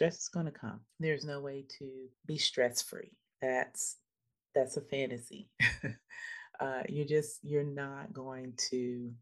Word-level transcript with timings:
stress 0.00 0.22
is 0.22 0.28
going 0.28 0.46
to 0.46 0.52
come. 0.52 0.80
There's 0.98 1.26
no 1.26 1.40
way 1.40 1.66
to 1.78 1.90
be 2.24 2.38
stress 2.38 2.80
free. 2.80 3.12
That's 3.42 3.96
that's 4.54 4.78
a 4.78 4.80
fantasy. 4.80 5.50
uh, 6.60 6.82
you're 6.88 7.04
just 7.04 7.40
you're 7.42 7.64
not 7.64 8.10
going 8.14 8.54
to 8.70 9.12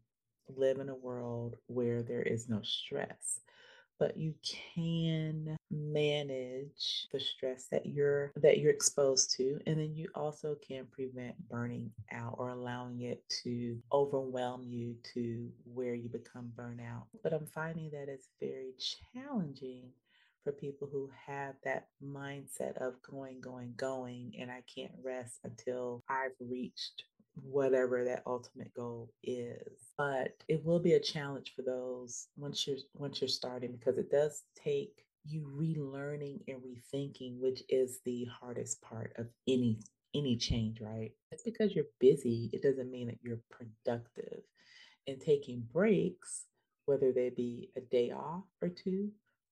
live 0.55 0.79
in 0.79 0.87
a 0.87 0.95
world 0.95 1.57
where 1.67 2.01
there 2.01 2.21
is 2.23 2.47
no 2.47 2.61
stress 2.63 3.41
but 3.99 4.15
you 4.17 4.33
can 4.73 5.57
manage 5.69 7.07
the 7.11 7.19
stress 7.19 7.67
that 7.69 7.85
you're 7.85 8.31
that 8.37 8.57
you're 8.57 8.71
exposed 8.71 9.35
to 9.35 9.59
and 9.67 9.77
then 9.77 9.93
you 9.93 10.07
also 10.15 10.55
can 10.67 10.87
prevent 10.89 11.35
burning 11.49 11.91
out 12.11 12.33
or 12.39 12.49
allowing 12.49 13.01
it 13.01 13.21
to 13.43 13.77
overwhelm 13.93 14.63
you 14.63 14.95
to 15.13 15.49
where 15.65 15.93
you 15.93 16.09
become 16.09 16.51
burnout 16.57 17.03
but 17.21 17.31
i'm 17.31 17.45
finding 17.45 17.91
that 17.91 18.09
it's 18.09 18.29
very 18.39 18.73
challenging 19.13 19.83
for 20.43 20.51
people 20.51 20.87
who 20.91 21.09
have 21.27 21.55
that 21.63 21.87
mindset 22.03 22.77
of 22.77 22.93
going 23.01 23.39
going 23.41 23.73
going 23.77 24.33
and 24.39 24.49
i 24.49 24.63
can't 24.73 24.91
rest 25.03 25.39
until 25.43 26.03
i've 26.09 26.31
reached 26.39 27.03
whatever 27.43 28.03
that 28.03 28.23
ultimate 28.25 28.73
goal 28.73 29.09
is. 29.23 29.91
But 29.97 30.33
it 30.47 30.63
will 30.65 30.79
be 30.79 30.93
a 30.93 30.99
challenge 30.99 31.53
for 31.55 31.61
those 31.61 32.27
once 32.37 32.67
you're 32.67 32.77
once 32.95 33.21
you're 33.21 33.27
starting 33.27 33.71
because 33.71 33.97
it 33.97 34.11
does 34.11 34.43
take 34.55 35.05
you 35.25 35.49
relearning 35.55 36.39
and 36.47 36.61
rethinking 36.61 37.39
which 37.39 37.61
is 37.67 37.99
the 38.05 38.25
hardest 38.25 38.81
part 38.81 39.13
of 39.17 39.27
any 39.47 39.79
any 40.15 40.37
change 40.37 40.79
right? 40.81 41.11
It's 41.31 41.43
because 41.43 41.75
you're 41.75 41.85
busy 41.99 42.49
it 42.53 42.61
doesn't 42.61 42.91
mean 42.91 43.07
that 43.07 43.19
you're 43.21 43.41
productive. 43.49 44.41
And 45.07 45.19
taking 45.19 45.63
breaks 45.73 46.45
whether 46.85 47.11
they 47.11 47.29
be 47.29 47.71
a 47.75 47.81
day 47.81 48.11
off 48.11 48.43
or 48.61 48.69
two 48.69 49.09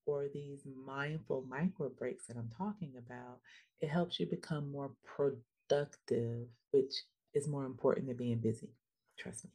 or 0.07 0.27
these 0.33 0.61
mindful 0.85 1.45
micro 1.47 1.89
breaks 1.89 2.25
that 2.25 2.37
i'm 2.37 2.49
talking 2.57 2.93
about 2.97 3.39
it 3.81 3.89
helps 3.89 4.19
you 4.19 4.25
become 4.25 4.71
more 4.71 4.91
productive 5.05 6.47
which 6.71 6.93
is 7.33 7.47
more 7.47 7.65
important 7.65 8.07
than 8.07 8.17
being 8.17 8.39
busy. 8.39 8.69
Trust 9.17 9.45
me. 9.45 9.51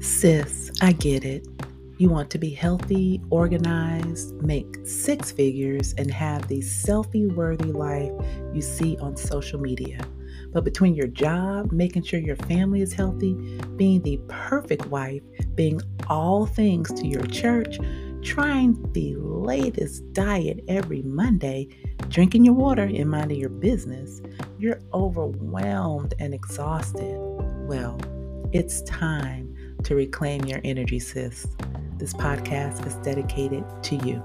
Sis, 0.00 0.70
I 0.80 0.92
get 0.92 1.24
it. 1.24 1.46
You 1.98 2.08
want 2.08 2.30
to 2.30 2.38
be 2.38 2.50
healthy, 2.50 3.20
organized, 3.30 4.34
make 4.42 4.66
six 4.84 5.30
figures, 5.30 5.94
and 5.98 6.10
have 6.10 6.48
the 6.48 6.58
selfie 6.58 7.32
worthy 7.32 7.72
life 7.72 8.12
you 8.52 8.60
see 8.60 8.96
on 8.98 9.16
social 9.16 9.60
media. 9.60 10.00
But 10.52 10.64
between 10.64 10.94
your 10.94 11.06
job, 11.06 11.72
making 11.72 12.04
sure 12.04 12.20
your 12.20 12.36
family 12.36 12.82
is 12.82 12.92
healthy, 12.92 13.34
being 13.76 14.02
the 14.02 14.20
perfect 14.28 14.86
wife, 14.86 15.22
being 15.54 15.80
all 16.08 16.46
things 16.46 16.92
to 16.92 17.06
your 17.06 17.26
church, 17.26 17.78
trying 18.22 18.80
the 18.92 19.16
latest 19.16 20.12
diet 20.12 20.62
every 20.68 21.02
Monday, 21.02 21.68
drinking 22.08 22.44
your 22.44 22.54
water 22.54 22.82
and 22.82 23.10
minding 23.10 23.40
your 23.40 23.48
business, 23.48 24.22
you're 24.58 24.80
overwhelmed 24.92 26.14
and 26.18 26.34
exhausted. 26.34 27.16
Well, 27.66 27.98
it's 28.52 28.82
time 28.82 29.56
to 29.84 29.94
reclaim 29.94 30.44
your 30.44 30.60
energy, 30.64 30.98
sis. 30.98 31.46
This 31.96 32.12
podcast 32.12 32.86
is 32.86 32.94
dedicated 32.96 33.64
to 33.84 33.96
you. 33.96 34.22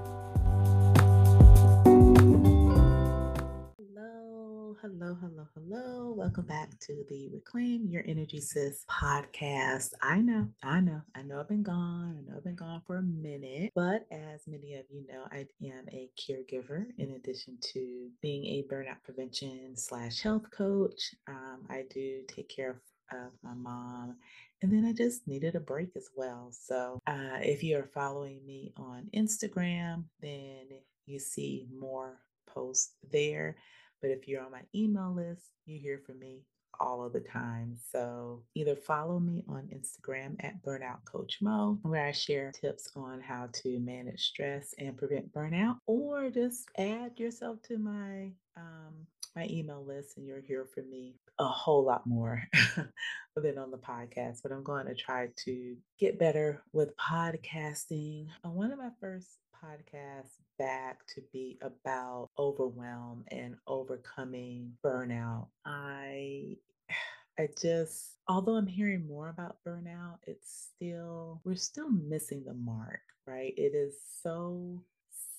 Welcome 6.38 6.54
back 6.54 6.78
to 6.82 7.04
the 7.10 7.28
Reclaim 7.32 7.88
Your 7.88 8.04
Energy 8.06 8.40
Sis 8.40 8.84
podcast. 8.88 9.90
I 10.00 10.20
know, 10.20 10.46
I 10.62 10.78
know, 10.78 11.02
I 11.16 11.22
know 11.22 11.40
I've 11.40 11.48
been 11.48 11.64
gone. 11.64 12.16
I 12.16 12.30
know 12.30 12.36
I've 12.36 12.44
been 12.44 12.54
gone 12.54 12.80
for 12.86 12.98
a 12.98 13.02
minute, 13.02 13.72
but 13.74 14.06
as 14.12 14.46
many 14.46 14.74
of 14.74 14.84
you 14.88 15.04
know, 15.08 15.24
I 15.32 15.46
am 15.66 15.86
a 15.90 16.08
caregiver 16.16 16.84
in 16.96 17.10
addition 17.10 17.58
to 17.72 18.10
being 18.22 18.44
a 18.44 18.72
burnout 18.72 19.02
prevention 19.02 19.76
slash 19.76 20.20
health 20.20 20.48
coach. 20.52 21.12
Um, 21.26 21.66
I 21.68 21.82
do 21.92 22.20
take 22.28 22.48
care 22.48 22.70
of, 22.70 23.18
of 23.18 23.32
my 23.42 23.54
mom 23.54 24.14
and 24.62 24.72
then 24.72 24.84
I 24.84 24.92
just 24.92 25.26
needed 25.26 25.56
a 25.56 25.60
break 25.60 25.88
as 25.96 26.08
well. 26.14 26.52
So, 26.52 27.00
uh, 27.08 27.40
if 27.40 27.64
you 27.64 27.78
are 27.78 27.90
following 27.92 28.46
me 28.46 28.72
on 28.76 29.08
Instagram, 29.12 30.04
then 30.22 30.68
you 31.04 31.18
see 31.18 31.66
more 31.76 32.20
posts 32.46 32.92
there. 33.10 33.56
But 34.00 34.10
if 34.10 34.28
you're 34.28 34.42
on 34.42 34.52
my 34.52 34.62
email 34.74 35.12
list, 35.14 35.42
you 35.66 35.78
hear 35.78 36.00
from 36.06 36.18
me 36.18 36.42
all 36.80 37.04
of 37.04 37.12
the 37.12 37.20
time. 37.20 37.76
So 37.90 38.42
either 38.54 38.76
follow 38.76 39.18
me 39.18 39.44
on 39.48 39.68
Instagram 39.74 40.36
at 40.40 40.62
Burnout 40.62 41.04
Coach 41.04 41.38
Mo, 41.40 41.78
where 41.82 42.06
I 42.06 42.12
share 42.12 42.52
tips 42.52 42.90
on 42.94 43.20
how 43.20 43.48
to 43.52 43.78
manage 43.80 44.20
stress 44.20 44.74
and 44.78 44.96
prevent 44.96 45.32
burnout, 45.32 45.78
or 45.86 46.30
just 46.30 46.68
add 46.78 47.18
yourself 47.18 47.60
to 47.62 47.78
my 47.78 48.32
um, 48.56 49.06
my 49.36 49.46
email 49.50 49.84
list 49.86 50.16
and 50.16 50.26
you'll 50.26 50.40
hear 50.40 50.64
from 50.74 50.90
me 50.90 51.14
a 51.38 51.46
whole 51.46 51.84
lot 51.84 52.04
more 52.06 52.42
than 53.36 53.56
on 53.56 53.70
the 53.70 53.78
podcast. 53.78 54.38
But 54.42 54.50
I'm 54.50 54.64
going 54.64 54.86
to 54.86 54.94
try 54.94 55.28
to 55.44 55.76
get 55.98 56.18
better 56.18 56.62
with 56.72 56.96
podcasting. 56.96 58.26
On 58.42 58.54
one 58.54 58.72
of 58.72 58.78
my 58.78 58.90
first 59.00 59.28
podcasts 59.64 60.38
back 60.58 61.06
to 61.14 61.22
be 61.32 61.58
about 61.62 62.30
overwhelm 62.38 63.24
and 63.28 63.56
overcoming 63.66 64.72
burnout, 64.84 65.48
I 65.64 66.56
I 67.38 67.48
just, 67.60 68.16
although 68.26 68.56
I'm 68.56 68.66
hearing 68.66 69.06
more 69.06 69.28
about 69.28 69.58
burnout, 69.66 70.16
it's 70.26 70.70
still, 70.74 71.40
we're 71.44 71.54
still 71.54 71.88
missing 71.88 72.42
the 72.44 72.54
mark, 72.54 73.00
right? 73.26 73.54
It 73.56 73.76
is 73.76 73.94
so 74.22 74.82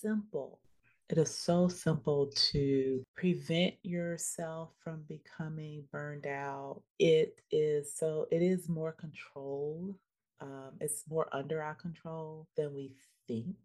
simple 0.02 0.62
it 1.10 1.18
is 1.18 1.36
so 1.36 1.68
simple 1.68 2.28
to 2.52 3.04
prevent 3.16 3.74
yourself 3.82 4.70
from 4.84 5.04
becoming 5.08 5.84
burned 5.92 6.28
out. 6.28 6.84
It 7.00 7.42
is 7.50 7.92
so, 7.96 8.28
it 8.30 8.44
is 8.44 8.70
more 8.70 8.92
controlled. 8.92 9.96
Um, 10.40 10.74
it's 10.80 11.04
more 11.10 11.28
under 11.34 11.64
our 11.64 11.74
control 11.74 12.48
than 12.56 12.76
we 12.76 12.92
think 13.28 13.56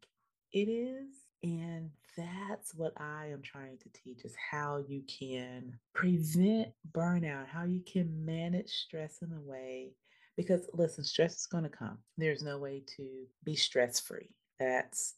it 0.55 0.71
is. 0.71 1.09
And 1.43 1.91
that's 2.17 2.75
what 2.75 2.95
I 2.97 3.27
am 3.27 3.43
trying 3.43 3.77
to 3.79 3.91
teach 3.91 4.25
is 4.25 4.35
how 4.51 4.83
you 4.89 5.03
can 5.03 5.79
prevent 5.95 6.69
burnout, 6.93 7.49
how 7.49 7.65
you 7.65 7.83
can 7.83 8.25
manage 8.25 8.71
stress 8.71 9.19
in 9.21 9.33
a 9.33 9.41
way. 9.41 9.93
Because 10.37 10.67
listen, 10.73 11.05
stress 11.05 11.35
is 11.35 11.47
going 11.47 11.65
to 11.65 11.71
come. 11.71 11.99
There's 12.17 12.43
no 12.43 12.59
way 12.59 12.83
to 12.97 13.27
be 13.45 13.57
stress 13.57 14.01
free. 14.01 14.31
That's 14.59 15.15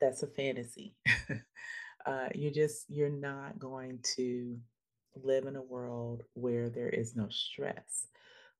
that's 0.00 0.22
a 0.22 0.26
fantasy. 0.26 0.94
uh, 2.06 2.28
you're 2.34 2.52
just 2.52 2.84
you're 2.88 3.08
not 3.08 3.58
going 3.58 4.00
to 4.16 4.58
live 5.16 5.46
in 5.46 5.56
a 5.56 5.62
world 5.62 6.22
where 6.34 6.68
there 6.68 6.88
is 6.88 7.16
no 7.16 7.28
stress 7.30 8.06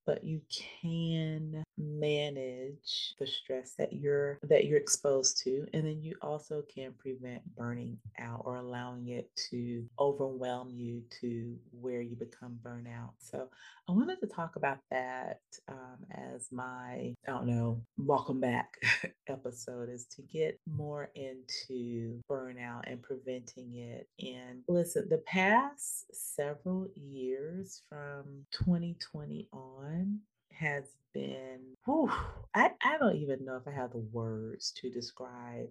but 0.06 0.24
you 0.24 0.40
can 0.80 1.62
manage 1.78 3.14
the 3.18 3.26
stress 3.26 3.74
that 3.78 3.92
you're 3.92 4.38
that 4.42 4.66
you're 4.66 4.78
exposed 4.78 5.42
to 5.42 5.66
and 5.72 5.86
then 5.86 6.02
you 6.02 6.14
also 6.22 6.62
can 6.72 6.92
prevent 6.98 7.42
burning 7.56 7.98
out 8.18 8.42
or 8.44 8.56
allowing 8.56 9.08
it 9.08 9.30
to 9.50 9.84
overwhelm 9.98 10.70
you 10.70 11.02
to 11.20 11.56
where 11.70 12.00
you 12.00 12.16
become 12.16 12.58
burnout. 12.62 13.12
So 13.18 13.48
i 13.88 13.92
wanted 13.92 14.20
to 14.20 14.26
talk 14.26 14.56
about 14.56 14.78
that 14.90 15.40
um, 15.68 15.98
as 16.12 16.48
my 16.52 17.14
i 17.26 17.30
don't 17.30 17.46
know 17.46 17.80
welcome 17.98 18.40
back 18.40 18.74
episode 19.28 19.88
is 19.88 20.06
to 20.06 20.22
get 20.22 20.58
more 20.66 21.10
into 21.14 22.20
burnout 22.28 22.82
and 22.86 23.02
preventing 23.02 23.74
it. 23.74 24.08
And 24.20 24.62
listen 24.68 25.08
the 25.08 25.18
past 25.18 26.06
several 26.12 26.88
years 26.94 27.82
from 27.88 28.44
2020 28.52 29.48
on 29.52 30.18
has 30.58 30.84
been, 31.12 31.60
whew, 31.84 32.10
I, 32.54 32.70
I 32.82 32.98
don't 32.98 33.16
even 33.16 33.44
know 33.44 33.56
if 33.56 33.66
I 33.66 33.72
have 33.72 33.92
the 33.92 34.06
words 34.12 34.72
to 34.80 34.90
describe 34.90 35.68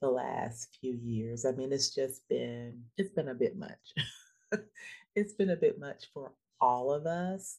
the 0.00 0.08
last 0.08 0.76
few 0.80 0.94
years. 0.94 1.44
I 1.44 1.52
mean, 1.52 1.72
it's 1.72 1.94
just 1.94 2.28
been, 2.28 2.82
it's 2.96 3.12
been 3.14 3.28
a 3.28 3.34
bit 3.34 3.56
much. 3.56 3.94
it's 5.14 5.34
been 5.34 5.50
a 5.50 5.56
bit 5.56 5.78
much 5.78 6.06
for 6.12 6.32
all 6.60 6.92
of 6.92 7.06
us. 7.06 7.58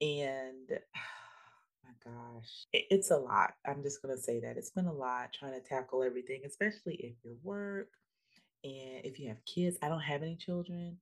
And 0.00 0.68
my 1.84 1.92
gosh, 2.04 2.66
it's 2.72 3.10
a 3.10 3.16
lot. 3.16 3.54
I'm 3.66 3.82
just 3.82 4.02
going 4.02 4.14
to 4.14 4.22
say 4.22 4.40
that 4.40 4.56
it's 4.56 4.70
been 4.70 4.86
a 4.86 4.92
lot 4.92 5.32
trying 5.32 5.54
to 5.54 5.66
tackle 5.66 6.02
everything, 6.02 6.42
especially 6.46 6.94
if 6.94 7.14
you 7.24 7.36
work 7.42 7.88
and 8.64 9.04
if 9.04 9.18
you 9.18 9.28
have 9.28 9.44
kids. 9.44 9.78
I 9.82 9.88
don't 9.88 10.00
have 10.00 10.22
any 10.22 10.36
children, 10.36 10.98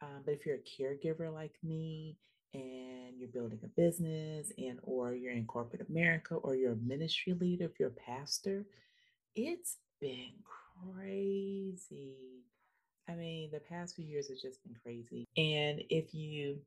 um, 0.00 0.22
but 0.24 0.34
if 0.34 0.46
you're 0.46 0.56
a 0.56 0.82
caregiver 0.82 1.32
like 1.32 1.54
me 1.62 2.16
and 2.54 3.18
you're 3.18 3.28
building 3.28 3.58
a 3.64 3.68
business 3.68 4.52
and 4.56 4.78
or 4.82 5.14
you're 5.14 5.32
in 5.32 5.44
corporate 5.46 5.86
America 5.88 6.36
or 6.36 6.54
you're 6.54 6.72
a 6.72 6.76
ministry 6.76 7.34
leader, 7.34 7.64
if 7.64 7.78
you're 7.78 7.88
a 7.88 7.92
pastor, 7.92 8.64
it's 9.34 9.78
been 10.00 10.32
crazy. 10.94 12.14
I 13.08 13.14
mean, 13.14 13.50
the 13.52 13.60
past 13.60 13.96
few 13.96 14.04
years 14.06 14.28
have 14.28 14.38
just 14.40 14.62
been 14.62 14.76
crazy. 14.82 15.26
And 15.36 15.82
if 15.90 16.14
you 16.14 16.58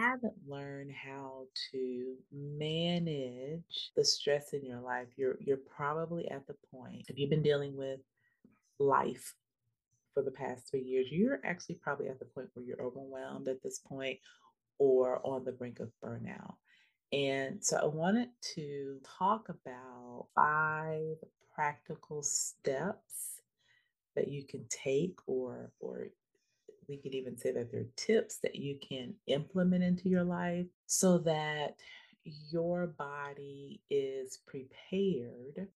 haven't 0.00 0.34
learned 0.46 0.90
how 0.92 1.44
to 1.72 2.14
manage 2.32 3.90
the 3.94 4.04
stress 4.04 4.54
in 4.54 4.64
your 4.64 4.80
life, 4.80 5.08
you're 5.16 5.36
you're 5.40 5.58
probably 5.58 6.28
at 6.30 6.46
the 6.46 6.54
point. 6.74 7.04
If 7.08 7.18
you've 7.18 7.30
been 7.30 7.42
dealing 7.42 7.76
with 7.76 8.00
life 8.78 9.34
for 10.14 10.22
the 10.22 10.30
past 10.30 10.70
three 10.70 10.82
years, 10.82 11.08
you're 11.10 11.40
actually 11.44 11.74
probably 11.74 12.08
at 12.08 12.18
the 12.18 12.24
point 12.24 12.48
where 12.54 12.64
you're 12.64 12.82
overwhelmed 12.82 13.48
at 13.48 13.62
this 13.62 13.80
point 13.80 14.18
or 14.78 15.20
on 15.24 15.44
the 15.44 15.52
brink 15.52 15.80
of 15.80 15.90
burnout. 16.04 16.54
And 17.12 17.62
so 17.62 17.76
I 17.76 17.86
wanted 17.86 18.28
to 18.54 18.98
talk 19.18 19.48
about 19.48 20.28
five 20.34 21.16
practical 21.54 22.22
steps 22.22 23.40
that 24.16 24.28
you 24.28 24.44
can 24.44 24.64
take 24.70 25.18
or 25.26 25.70
or 25.80 26.08
we 26.88 26.96
could 26.96 27.14
even 27.14 27.38
say 27.38 27.52
that 27.52 27.70
they're 27.70 27.86
tips 27.96 28.38
that 28.42 28.56
you 28.56 28.78
can 28.86 29.14
implement 29.26 29.84
into 29.84 30.08
your 30.08 30.24
life 30.24 30.66
so 30.86 31.18
that 31.18 31.76
your 32.24 32.86
body 32.86 33.80
is 33.90 34.40
prepared 34.46 35.68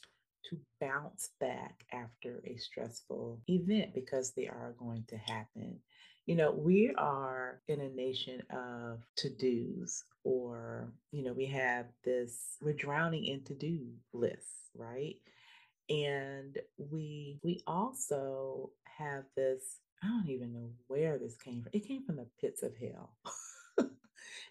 to 0.49 0.59
bounce 0.81 1.31
back 1.41 1.85
after 1.93 2.43
a 2.47 2.57
stressful 2.57 3.41
event 3.49 3.95
because 3.95 4.33
they 4.33 4.47
are 4.47 4.75
going 4.79 5.05
to 5.09 5.17
happen. 5.17 5.79
You 6.27 6.35
know, 6.35 6.51
we 6.51 6.93
are 6.99 7.61
in 7.69 7.81
a 7.81 7.89
nation 7.89 8.43
of 8.51 9.01
to 9.19 9.31
dos, 9.31 10.05
or, 10.25 10.93
you 11.13 11.23
know, 11.23 11.33
we 11.33 11.47
have 11.47 11.87
this, 12.05 12.57
we're 12.61 12.73
drowning 12.73 13.27
in 13.27 13.45
to 13.45 13.55
do 13.55 13.87
lists, 14.13 14.71
right? 14.75 15.15
And 15.89 16.59
we 16.79 17.39
we 17.45 17.63
also 17.67 18.71
have 18.99 19.25
this, 19.37 19.79
I 20.03 20.09
don't 20.09 20.29
even 20.29 20.53
know 20.53 20.71
where 20.89 21.17
this 21.19 21.37
came 21.37 21.63
from. 21.63 21.71
It 21.73 21.87
came 21.87 22.05
from 22.05 22.17
the 22.17 22.27
pits 22.41 22.65
of 22.65 22.73
hell. 22.77 23.17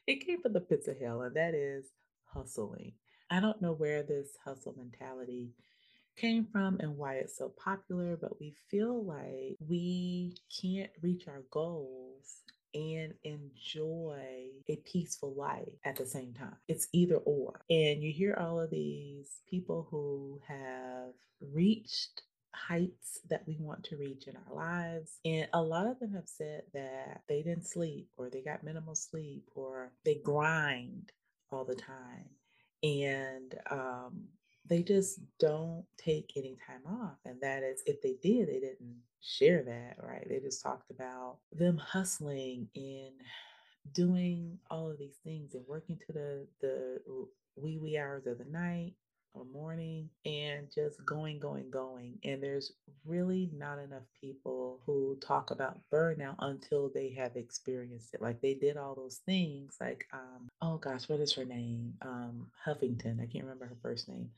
it 0.08 0.26
came 0.26 0.42
from 0.42 0.54
the 0.54 0.62
pits 0.62 0.88
of 0.88 0.98
hell, 0.98 1.24
and 1.24 1.36
that 1.36 1.54
is 1.54 1.88
hustling. 2.24 2.94
I 3.30 3.42
don't 3.42 3.62
know 3.62 3.74
where 3.74 4.02
this 4.02 4.30
hustle 4.46 4.76
mentality 4.78 5.52
came 6.16 6.46
from 6.52 6.78
and 6.80 6.98
why 6.98 7.16
it's 7.16 7.38
so 7.38 7.50
popular, 7.50 8.18
but 8.18 8.40
we 8.40 8.56
feel 8.70 9.04
like 9.04 9.58
we 9.60 10.36
can't 10.62 10.92
reach 11.02 11.28
our 11.28 11.44
goals 11.52 12.42
and 12.74 13.14
enjoy 13.24 14.48
a 14.68 14.76
peaceful 14.78 15.34
life 15.34 15.70
at 15.86 15.96
the 15.96 16.06
same 16.06 16.34
time. 16.34 16.56
It's 16.68 16.88
either 16.92 17.18
or. 17.18 17.62
And 17.70 18.04
you 18.04 18.12
hear 18.12 18.36
all 18.40 18.60
of 18.60 18.70
these 18.70 19.42
people 19.50 19.88
who 19.90 20.42
have 20.48 21.14
reached 21.54 22.22
heights 22.54 23.20
that 23.30 23.44
we 23.48 23.58
want 23.60 23.84
to 23.86 23.98
reach 23.98 24.28
in 24.28 24.36
our 24.36 24.56
lives. 24.56 25.20
And 25.24 25.48
a 25.54 25.62
lot 25.62 25.88
of 25.88 26.00
them 26.00 26.14
have 26.14 26.28
said 26.28 26.64
that 26.74 27.22
they 27.28 27.42
didn't 27.44 27.68
sleep 27.68 28.10
or 28.18 28.30
they 28.30 28.42
got 28.42 28.64
minimal 28.64 28.96
sleep 28.96 29.44
or 29.56 29.92
they 30.04 30.16
grind 30.16 31.12
all 31.52 31.66
the 31.66 31.76
time. 31.76 32.30
And 32.84 33.56
um, 33.72 34.26
they 34.68 34.84
just 34.84 35.20
don't 35.40 35.86
take 35.98 36.32
any 36.36 36.58
time 36.68 36.82
off. 36.88 37.18
And 37.26 37.40
that 37.42 37.64
is, 37.64 37.84
if 37.86 38.02
they 38.02 38.16
did, 38.22 38.50
they 38.50 38.60
didn't 38.60 38.98
share 39.22 39.64
that, 39.64 39.98
right? 40.04 40.26
They 40.28 40.40
just 40.40 40.62
talked 40.64 40.92
about 40.92 41.38
them 41.52 41.78
hustling 41.78 42.68
and 42.76 43.14
doing 43.94 44.58
all 44.72 44.90
of 44.90 44.98
these 44.98 45.18
things 45.24 45.54
and 45.56 45.64
working 45.68 45.98
to 46.08 46.14
the 46.14 46.48
the 46.62 47.00
wee 47.56 47.78
wee 47.78 47.98
hours 47.98 48.26
of 48.28 48.40
the 48.40 48.46
night 48.46 48.94
or 49.36 49.46
morning 49.46 50.10
and 50.26 50.68
just 50.74 51.04
going, 51.06 51.40
going, 51.40 51.70
going. 51.70 52.18
And 52.24 52.42
there's 52.42 52.72
really 53.06 53.50
not 53.54 53.80
enough 53.80 54.04
people 54.20 54.82
who 54.86 55.18
talk 55.22 55.52
about 55.52 55.80
burnout 55.94 56.36
until 56.40 56.90
they 56.94 57.12
have 57.18 57.36
experienced 57.36 58.14
it. 58.14 58.22
Like 58.22 58.42
they 58.42 58.54
did 58.54 58.78
all 58.78 58.96
those 58.96 59.22
things, 59.26 59.76
like 59.80 60.08
um, 60.14 60.48
oh 60.62 60.78
gosh, 60.78 61.10
what 61.10 61.20
is 61.20 61.34
her 61.34 61.46
name? 61.46 61.94
Um, 62.02 62.48
Huffington. 62.66 63.22
I 63.22 63.28
can't 63.28 63.44
remember 63.44 63.66
her 63.68 63.78
first 63.82 64.08
name. 64.10 64.30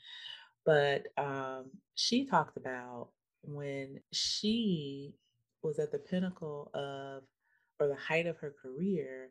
But 0.66 1.08
um, 1.18 1.66
she 1.96 2.26
talked 2.26 2.58
about 2.58 3.10
when 3.44 4.02
she 4.12 5.14
was 5.64 5.80
at 5.80 5.92
the 5.92 6.00
pinnacle 6.00 6.70
of 6.74 7.24
or 7.80 7.88
the 7.88 7.96
height 7.96 8.26
of 8.26 8.38
her 8.38 8.54
career 8.62 9.30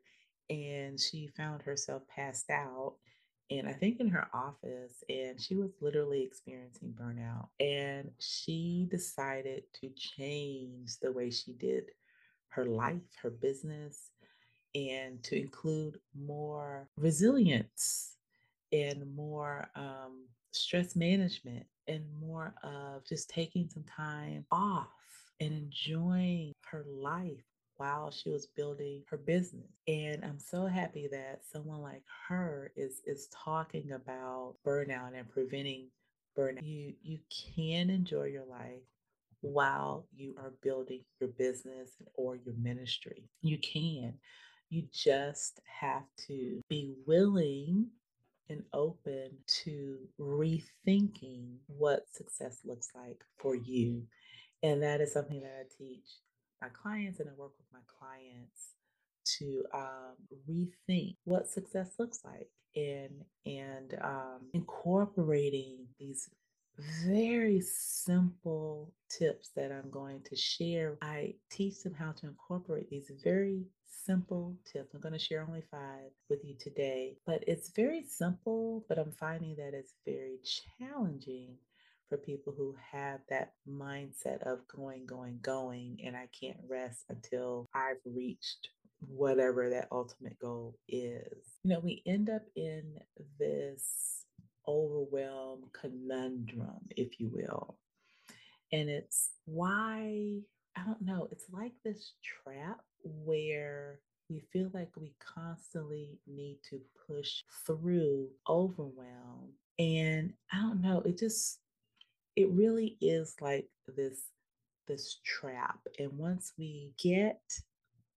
and 0.48 0.98
she 1.00 1.28
found 1.36 1.62
herself 1.62 2.02
passed 2.14 2.50
out 2.50 2.94
and 3.50 3.68
I 3.68 3.72
think 3.72 4.00
in 4.00 4.08
her 4.08 4.26
office, 4.34 5.04
and 5.08 5.40
she 5.40 5.54
was 5.54 5.70
literally 5.80 6.22
experiencing 6.22 6.94
burnout. 7.00 7.48
And 7.60 8.10
she 8.18 8.88
decided 8.90 9.64
to 9.80 9.90
change 9.90 10.98
the 11.00 11.12
way 11.12 11.30
she 11.30 11.52
did 11.52 11.84
her 12.48 12.64
life, 12.64 13.02
her 13.22 13.30
business, 13.30 14.10
and 14.74 15.22
to 15.24 15.38
include 15.38 15.98
more 16.14 16.88
resilience 16.96 18.16
and 18.72 19.14
more 19.14 19.68
um, 19.74 20.26
stress 20.52 20.96
management 20.96 21.66
and 21.86 22.04
more 22.20 22.54
of 22.64 23.06
just 23.06 23.30
taking 23.30 23.68
some 23.68 23.84
time 23.84 24.44
off 24.50 24.88
and 25.40 25.52
enjoying 25.52 26.52
her 26.70 26.84
life 26.88 27.44
while 27.76 28.10
she 28.10 28.30
was 28.30 28.46
building 28.46 29.02
her 29.08 29.16
business. 29.16 29.70
And 29.88 30.24
I'm 30.24 30.38
so 30.38 30.66
happy 30.66 31.08
that 31.12 31.42
someone 31.50 31.82
like 31.82 32.02
her 32.28 32.72
is 32.76 33.00
is 33.06 33.28
talking 33.44 33.92
about 33.92 34.56
burnout 34.66 35.16
and 35.16 35.28
preventing 35.28 35.88
burnout. 36.38 36.62
You 36.62 36.94
you 37.02 37.18
can 37.56 37.90
enjoy 37.90 38.24
your 38.24 38.46
life 38.46 38.82
while 39.40 40.06
you 40.14 40.34
are 40.38 40.52
building 40.62 41.02
your 41.20 41.30
business 41.30 41.90
or 42.14 42.36
your 42.36 42.54
ministry. 42.54 43.24
You 43.42 43.58
can. 43.58 44.14
You 44.70 44.84
just 44.92 45.60
have 45.80 46.04
to 46.26 46.60
be 46.68 46.92
willing 47.06 47.88
and 48.48 48.62
open 48.72 49.30
to 49.64 49.98
rethinking 50.20 51.56
what 51.66 52.06
success 52.12 52.60
looks 52.64 52.90
like 52.94 53.22
for 53.38 53.54
you. 53.54 54.02
And 54.62 54.82
that 54.82 55.00
is 55.00 55.12
something 55.12 55.40
that 55.40 55.52
I 55.60 55.64
teach 55.78 56.08
my 56.60 56.68
clients 56.68 57.20
and 57.20 57.28
I 57.28 57.32
work 57.36 57.52
with 57.58 57.66
my 57.72 57.80
clients 57.98 58.74
to 59.38 59.64
um, 59.74 60.14
rethink 60.48 61.16
what 61.24 61.48
success 61.48 61.94
looks 61.98 62.20
like 62.24 62.48
and 62.76 63.24
and 63.44 63.98
um, 64.02 64.40
incorporating 64.54 65.86
these 65.98 66.28
very 67.06 67.60
simple 67.60 68.92
tips 69.08 69.50
that 69.56 69.72
I'm 69.72 69.90
going 69.90 70.20
to 70.28 70.36
share. 70.36 70.98
I 71.00 71.34
teach 71.50 71.82
them 71.82 71.94
how 71.94 72.12
to 72.12 72.26
incorporate 72.26 72.90
these 72.90 73.10
very 73.24 73.64
simple 73.86 74.56
tips. 74.70 74.94
I'm 74.94 75.00
going 75.00 75.14
to 75.14 75.18
share 75.18 75.44
only 75.46 75.62
five 75.70 76.10
with 76.28 76.44
you 76.44 76.54
today, 76.60 77.16
but 77.26 77.42
it's 77.46 77.70
very 77.70 78.04
simple, 78.04 78.84
but 78.88 78.98
I'm 78.98 79.12
finding 79.12 79.56
that 79.56 79.74
it's 79.74 79.94
very 80.04 80.38
challenging 80.78 81.56
for 82.08 82.16
people 82.16 82.52
who 82.56 82.74
have 82.92 83.20
that 83.28 83.52
mindset 83.68 84.42
of 84.42 84.66
going, 84.68 85.06
going, 85.06 85.38
going, 85.42 85.98
and 86.04 86.16
I 86.16 86.28
can't 86.38 86.58
rest 86.68 87.04
until 87.08 87.68
I've 87.74 88.00
reached 88.04 88.68
whatever 89.00 89.70
that 89.70 89.88
ultimate 89.92 90.38
goal 90.38 90.78
is. 90.88 91.58
You 91.64 91.70
know, 91.70 91.80
we 91.80 92.02
end 92.06 92.30
up 92.30 92.42
in 92.54 92.82
this 93.38 94.24
overwhelm 94.66 95.64
conundrum, 95.72 96.80
if 96.96 97.20
you 97.20 97.28
will. 97.32 97.78
And 98.72 98.88
it's 98.88 99.30
why, 99.44 100.40
I 100.76 100.84
don't 100.84 101.02
know, 101.02 101.28
it's 101.30 101.46
like 101.52 101.72
this 101.84 102.12
trap 102.22 102.80
where 103.02 104.00
we 104.28 104.40
feel 104.52 104.70
like 104.74 104.90
we 104.96 105.14
constantly 105.20 106.18
need 106.26 106.58
to 106.70 106.80
push 107.06 107.42
through 107.64 108.28
overwhelm. 108.48 109.52
And 109.78 110.32
I 110.52 110.56
don't 110.56 110.80
know, 110.80 111.00
it 111.04 111.18
just 111.18 111.60
it 112.36 112.50
really 112.50 112.96
is 113.00 113.34
like 113.40 113.66
this 113.96 114.20
this 114.86 115.18
trap 115.24 115.80
and 115.98 116.12
once 116.12 116.52
we 116.58 116.92
get 117.02 117.40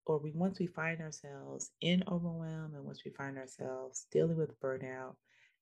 or 0.06 0.20
we 0.20 0.32
once 0.32 0.60
we 0.60 0.68
find 0.68 1.02
ourselves 1.02 1.72
in 1.82 2.04
overwhelm 2.08 2.74
and 2.76 2.84
once 2.84 3.04
we 3.06 3.12
find 3.12 3.38
ourselves 3.38 4.06
dealing 4.12 4.38
with 4.38 4.60
burnout 4.62 5.16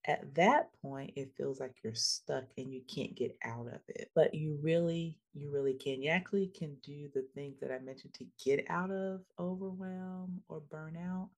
at 0.05 0.33
that 0.35 0.69
point 0.81 1.11
it 1.15 1.31
feels 1.37 1.59
like 1.59 1.75
you're 1.83 1.93
stuck 1.93 2.45
and 2.57 2.73
you 2.73 2.81
can't 2.93 3.15
get 3.15 3.37
out 3.43 3.67
of 3.67 3.81
it. 3.89 4.09
But 4.15 4.33
you 4.33 4.57
really 4.61 5.17
you 5.33 5.51
really 5.51 5.73
can. 5.73 6.01
You 6.01 6.09
actually 6.09 6.47
can 6.47 6.75
do 6.83 7.09
the 7.13 7.25
things 7.35 7.59
that 7.59 7.71
i 7.71 7.79
mentioned 7.79 8.13
to 8.15 8.25
get 8.43 8.65
out 8.69 8.89
of 8.91 9.21
overwhelm 9.39 10.41
or 10.47 10.61
burnout 10.61 11.29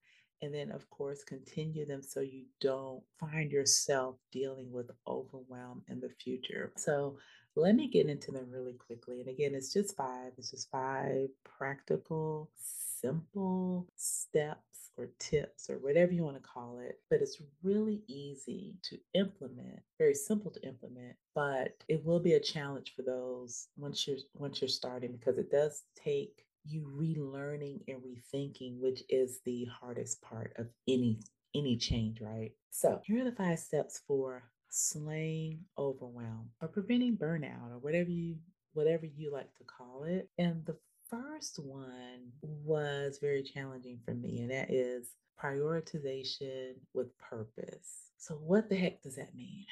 and 0.41 0.53
then 0.53 0.71
of 0.71 0.89
course 0.89 1.23
continue 1.23 1.85
them 1.85 2.01
so 2.01 2.21
you 2.21 2.43
don't 2.61 3.03
find 3.19 3.51
yourself 3.51 4.15
dealing 4.31 4.71
with 4.71 4.91
overwhelm 5.07 5.83
in 5.87 5.99
the 5.99 6.09
future. 6.09 6.71
So 6.77 7.17
let 7.55 7.75
me 7.75 7.87
get 7.87 8.07
into 8.07 8.31
them 8.31 8.47
really 8.51 8.73
quickly 8.73 9.19
and 9.19 9.29
again 9.29 9.53
it's 9.53 9.73
just 9.73 9.95
five 9.95 10.31
it's 10.37 10.51
just 10.51 10.69
five 10.71 11.27
practical 11.43 12.49
simple 12.55 13.87
steps 13.95 14.91
or 14.97 15.09
tips 15.19 15.69
or 15.69 15.75
whatever 15.75 16.11
you 16.11 16.23
want 16.23 16.35
to 16.35 16.49
call 16.49 16.79
it 16.79 16.99
but 17.09 17.21
it's 17.21 17.41
really 17.63 18.01
easy 18.07 18.75
to 18.83 18.97
implement 19.13 19.79
very 19.97 20.13
simple 20.13 20.51
to 20.51 20.65
implement 20.67 21.15
but 21.33 21.73
it 21.87 22.03
will 22.05 22.19
be 22.19 22.33
a 22.33 22.39
challenge 22.39 22.93
for 22.95 23.01
those 23.01 23.67
once 23.77 24.07
you're 24.07 24.17
once 24.35 24.61
you're 24.61 24.67
starting 24.67 25.11
because 25.13 25.37
it 25.37 25.51
does 25.51 25.83
take 25.95 26.45
you 26.69 26.89
relearning 26.95 27.81
and 27.87 28.01
rethinking, 28.01 28.79
which 28.79 29.03
is 29.09 29.39
the 29.45 29.65
hardest 29.65 30.21
part 30.21 30.53
of 30.57 30.67
any 30.87 31.19
any 31.55 31.77
change, 31.77 32.21
right? 32.21 32.51
So 32.69 33.01
here 33.03 33.21
are 33.21 33.29
the 33.29 33.35
five 33.35 33.59
steps 33.59 34.01
for 34.07 34.43
slaying 34.69 35.59
overwhelm 35.77 36.49
or 36.61 36.67
preventing 36.67 37.17
burnout 37.17 37.71
or 37.71 37.79
whatever 37.79 38.09
you 38.09 38.35
whatever 38.73 39.05
you 39.05 39.31
like 39.31 39.53
to 39.55 39.63
call 39.63 40.03
it. 40.03 40.29
And 40.37 40.65
the 40.65 40.77
first 41.09 41.59
one 41.59 42.31
was 42.41 43.17
very 43.19 43.41
challenging 43.41 43.99
for 44.05 44.13
me, 44.13 44.41
and 44.41 44.51
that 44.51 44.69
is 44.69 45.15
prioritization 45.41 46.73
with 46.93 47.17
purpose. 47.17 48.11
So 48.17 48.35
what 48.35 48.69
the 48.69 48.75
heck 48.75 49.01
does 49.01 49.15
that 49.15 49.35
mean? 49.35 49.65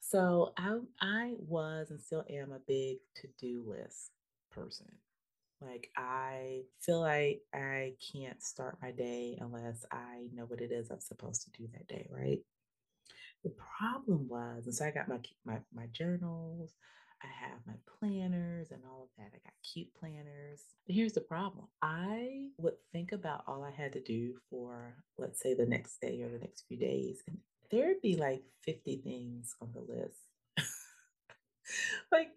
So 0.00 0.52
I 0.56 0.78
I 1.00 1.32
was 1.38 1.90
and 1.90 2.00
still 2.00 2.24
am 2.28 2.52
a 2.52 2.60
big 2.66 2.98
to-do 3.16 3.64
list 3.66 4.10
person. 4.50 4.86
Like 5.64 5.90
I 5.96 6.62
feel 6.80 7.00
like 7.00 7.40
I 7.54 7.94
can't 8.12 8.42
start 8.42 8.78
my 8.82 8.90
day 8.90 9.38
unless 9.40 9.84
I 9.90 10.28
know 10.32 10.44
what 10.44 10.60
it 10.60 10.70
is 10.72 10.90
I'm 10.90 11.00
supposed 11.00 11.42
to 11.44 11.50
do 11.62 11.68
that 11.72 11.88
day, 11.88 12.06
right? 12.10 12.40
The 13.42 13.54
problem 13.78 14.28
was, 14.28 14.66
and 14.66 14.74
so 14.74 14.86
I 14.86 14.90
got 14.90 15.08
my 15.08 15.18
my 15.44 15.58
my 15.74 15.86
journals, 15.92 16.74
I 17.24 17.46
have 17.46 17.58
my 17.66 17.74
planners 17.98 18.70
and 18.70 18.82
all 18.84 19.04
of 19.04 19.08
that. 19.18 19.32
I 19.34 19.40
got 19.44 19.54
cute 19.62 19.88
planners. 19.98 20.62
But 20.86 20.94
here's 20.94 21.12
the 21.12 21.20
problem. 21.20 21.66
I 21.82 22.48
would 22.58 22.74
think 22.92 23.12
about 23.12 23.44
all 23.46 23.64
I 23.64 23.70
had 23.70 23.92
to 23.94 24.02
do 24.02 24.34
for, 24.50 24.96
let's 25.18 25.40
say, 25.40 25.54
the 25.54 25.66
next 25.66 26.00
day 26.00 26.22
or 26.22 26.28
the 26.28 26.38
next 26.38 26.64
few 26.68 26.76
days, 26.76 27.22
and 27.26 27.38
there'd 27.70 28.02
be 28.02 28.16
like 28.16 28.42
50 28.64 28.98
things 28.98 29.54
on 29.60 29.70
the 29.72 29.80
list. 29.80 30.18
like 32.12 32.28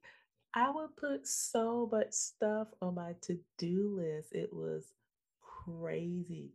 I 0.53 0.71
would 0.71 0.95
put 0.97 1.27
so 1.27 1.87
much 1.91 2.11
stuff 2.11 2.67
on 2.81 2.95
my 2.95 3.13
to 3.23 3.39
do 3.57 3.95
list. 3.97 4.33
It 4.33 4.51
was 4.51 4.93
crazy. 5.41 6.53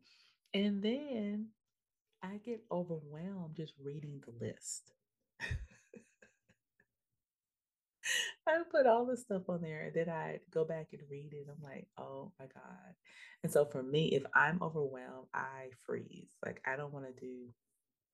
And 0.54 0.82
then 0.82 1.48
I 2.22 2.38
get 2.44 2.64
overwhelmed 2.70 3.56
just 3.56 3.74
reading 3.82 4.22
the 4.24 4.44
list. 4.44 4.92
I 8.48 8.58
would 8.58 8.70
put 8.70 8.86
all 8.86 9.06
the 9.06 9.16
stuff 9.16 9.42
on 9.48 9.62
there 9.62 9.82
and 9.86 9.94
then 9.94 10.08
I 10.08 10.40
go 10.50 10.64
back 10.64 10.88
and 10.92 11.02
read 11.10 11.32
it. 11.32 11.46
I'm 11.48 11.62
like, 11.62 11.86
oh 11.98 12.32
my 12.38 12.46
God. 12.46 12.94
And 13.44 13.52
so 13.52 13.64
for 13.64 13.82
me, 13.82 14.08
if 14.08 14.24
I'm 14.34 14.62
overwhelmed, 14.62 15.28
I 15.34 15.70
freeze. 15.86 16.30
Like 16.44 16.60
I 16.66 16.76
don't 16.76 16.92
want 16.92 17.06
to 17.06 17.12
do 17.20 17.48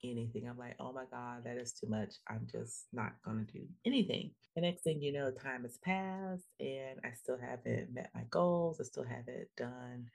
anything. 0.05 0.49
I'm 0.49 0.59
like, 0.59 0.77
oh 0.81 0.93
my 0.93 1.05
God, 1.11 1.45
that 1.45 1.57
is 1.57 1.73
too 1.73 1.89
much. 1.89 2.15
I'm 2.29 2.47
just 2.51 2.87
not 2.93 3.13
going 3.25 3.45
to 3.45 3.53
do 3.53 3.65
anything. 3.87 4.33
The 4.55 4.63
next 4.63 4.83
thing 4.83 5.03
you 5.03 5.13
know, 5.13 5.31
time 5.31 5.63
has 5.63 5.79
passed 5.79 6.45
and 6.61 6.99
I 7.05 7.13
still 7.13 7.39
haven't 7.39 7.95
met 7.95 8.11
my 8.15 8.23
goals. 8.31 8.81
I 8.81 8.85
still 8.85 9.05
haven't 9.05 9.49
done, 9.57 10.07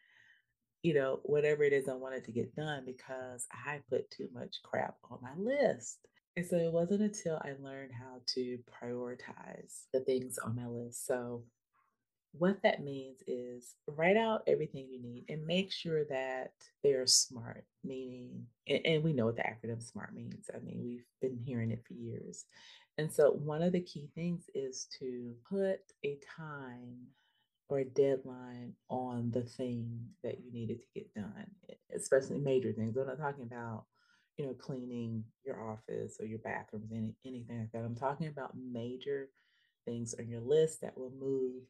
you 0.82 0.94
know, 0.94 1.20
whatever 1.24 1.64
it 1.64 1.74
is 1.74 1.88
I 1.88 1.94
wanted 1.94 2.26
to 2.26 2.32
get 2.32 2.56
done 2.56 2.84
because 2.86 3.46
I 3.52 3.80
put 3.90 4.10
too 4.12 4.28
much 4.34 4.58
crap 4.64 4.96
on 5.10 5.20
my 5.22 5.36
list. 5.38 6.00
And 6.36 6.46
so 6.46 6.58
it 6.58 6.74
wasn't 6.74 7.02
until 7.02 7.40
I 7.44 7.54
learned 7.62 7.92
how 7.98 8.22
to 8.36 8.58
prioritize 8.82 9.84
the 9.94 10.00
things 10.00 10.40
on 10.40 10.56
my 10.56 10.68
list. 10.68 11.06
So 11.06 11.44
what 12.38 12.62
that 12.64 12.84
means 12.84 13.22
is 13.28 13.76
write 13.88 14.18
out 14.18 14.44
everything 14.48 14.88
you 14.90 15.02
need 15.02 15.26
and 15.30 15.46
make 15.46 15.72
sure 15.72 16.04
that 16.06 16.52
they're 16.84 17.06
smart, 17.06 17.64
meaning, 17.84 18.46
and, 18.68 18.80
and, 18.86 19.04
we 19.04 19.14
know 19.14 19.26
what 19.26 19.36
the 19.36 19.44
acronym 19.44 19.82
SMART 19.82 20.16
means. 20.16 20.50
I 20.54 20.60
mean, 20.60 20.82
we've 20.84 21.06
been 21.22 21.38
hearing 21.46 21.72
it 21.72 21.84
for 21.88 21.94
years. 21.94 22.46
And 22.98 23.12
so, 23.12 23.32
one 23.32 23.62
of 23.62 23.72
the 23.72 23.82
key 23.82 24.10
things 24.16 24.46
is 24.56 24.88
to 25.00 25.36
put 25.48 25.80
a 26.04 26.18
time 26.38 26.98
or 27.70 27.80
a 27.80 27.86
deadline 27.86 28.74
on 28.90 29.32
the 29.32 29.44
thing 29.44 30.00
that 30.24 30.40
you 30.44 30.52
needed 30.52 30.80
to 30.80 30.88
get 30.94 31.14
done, 31.14 31.46
especially 31.96 32.40
major 32.40 32.72
things. 32.72 32.98
I'm 32.98 33.08
not 33.08 33.20
talking 33.20 33.46
about, 33.46 33.86
you 34.38 34.46
know, 34.46 34.54
cleaning 34.54 35.24
your 35.46 35.62
office 35.62 36.18
or 36.20 36.26
your 36.26 36.40
bathrooms, 36.40 36.92
any, 36.92 37.16
anything 37.26 37.60
like 37.60 37.72
that. 37.74 37.86
I'm 37.86 37.96
talking 37.96 38.28
about 38.28 38.54
major 38.56 39.30
things 39.86 40.16
on 40.18 40.28
your 40.28 40.42
list 40.42 40.82
that 40.82 40.98
will 40.98 41.14
move 41.20 41.64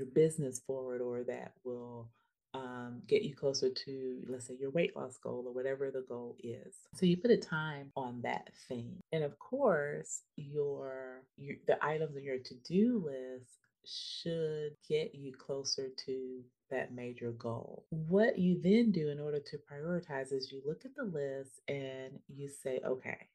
your 0.00 0.08
business 0.14 0.60
forward 0.66 1.00
or 1.00 1.22
that 1.24 1.52
will 1.62 2.08
um, 2.54 3.02
get 3.06 3.22
you 3.22 3.34
closer 3.36 3.70
to, 3.70 4.22
let's 4.26 4.46
say, 4.48 4.56
your 4.58 4.70
weight 4.70 4.96
loss 4.96 5.18
goal 5.18 5.44
or 5.46 5.52
whatever 5.52 5.90
the 5.90 6.04
goal 6.08 6.36
is. 6.42 6.74
So 6.94 7.06
you 7.06 7.16
put 7.16 7.30
a 7.30 7.36
time 7.36 7.92
on 7.94 8.22
that 8.22 8.50
thing, 8.66 8.96
and 9.12 9.22
of 9.22 9.38
course, 9.38 10.22
your, 10.36 11.22
your 11.36 11.56
the 11.66 11.78
items 11.84 12.16
on 12.16 12.24
your 12.24 12.38
to-do 12.38 13.04
list 13.06 13.58
should 13.86 14.72
get 14.88 15.14
you 15.14 15.32
closer 15.32 15.88
to 16.06 16.40
that 16.70 16.92
major 16.92 17.30
goal. 17.32 17.84
What 17.90 18.38
you 18.38 18.60
then 18.60 18.90
do 18.90 19.08
in 19.10 19.20
order 19.20 19.40
to 19.40 19.58
prioritize 19.70 20.32
is 20.32 20.50
you 20.50 20.60
look 20.66 20.84
at 20.84 20.94
the 20.96 21.04
list 21.04 21.60
and 21.68 22.18
you 22.28 22.48
say, 22.48 22.80
okay, 22.84 23.28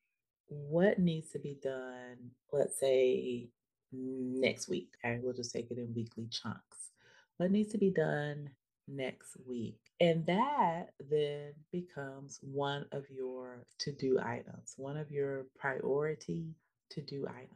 what 0.48 1.00
needs 1.00 1.31
to 1.31 1.39
be 1.39 1.57
done, 1.62 2.17
let's 2.51 2.79
say 2.79 3.50
Mm, 3.94 4.39
next 4.42 4.68
week. 4.68 4.89
Okay, 5.04 5.20
we'll 5.22 5.34
just 5.34 5.51
take 5.54 5.72
it 5.72 5.77
in 5.77 5.94
weekly 5.94 6.27
chunks. 6.30 6.92
What 7.38 7.51
needs 7.51 7.72
to 7.74 7.77
be 7.77 7.89
done 7.92 8.50
next 8.88 9.38
week? 9.48 9.80
And 10.00 10.25
that 10.25 10.92
then 11.10 11.54
becomes 11.72 12.39
one 12.42 12.86
of 12.92 13.06
your 13.10 13.65
to 13.80 13.92
do 13.92 14.20
items, 14.20 14.74
one 14.77 14.98
of 14.98 15.12
your 15.12 15.46
priority 15.58 16.56
to 16.92 17.01
do 17.01 17.25
items. 17.27 17.50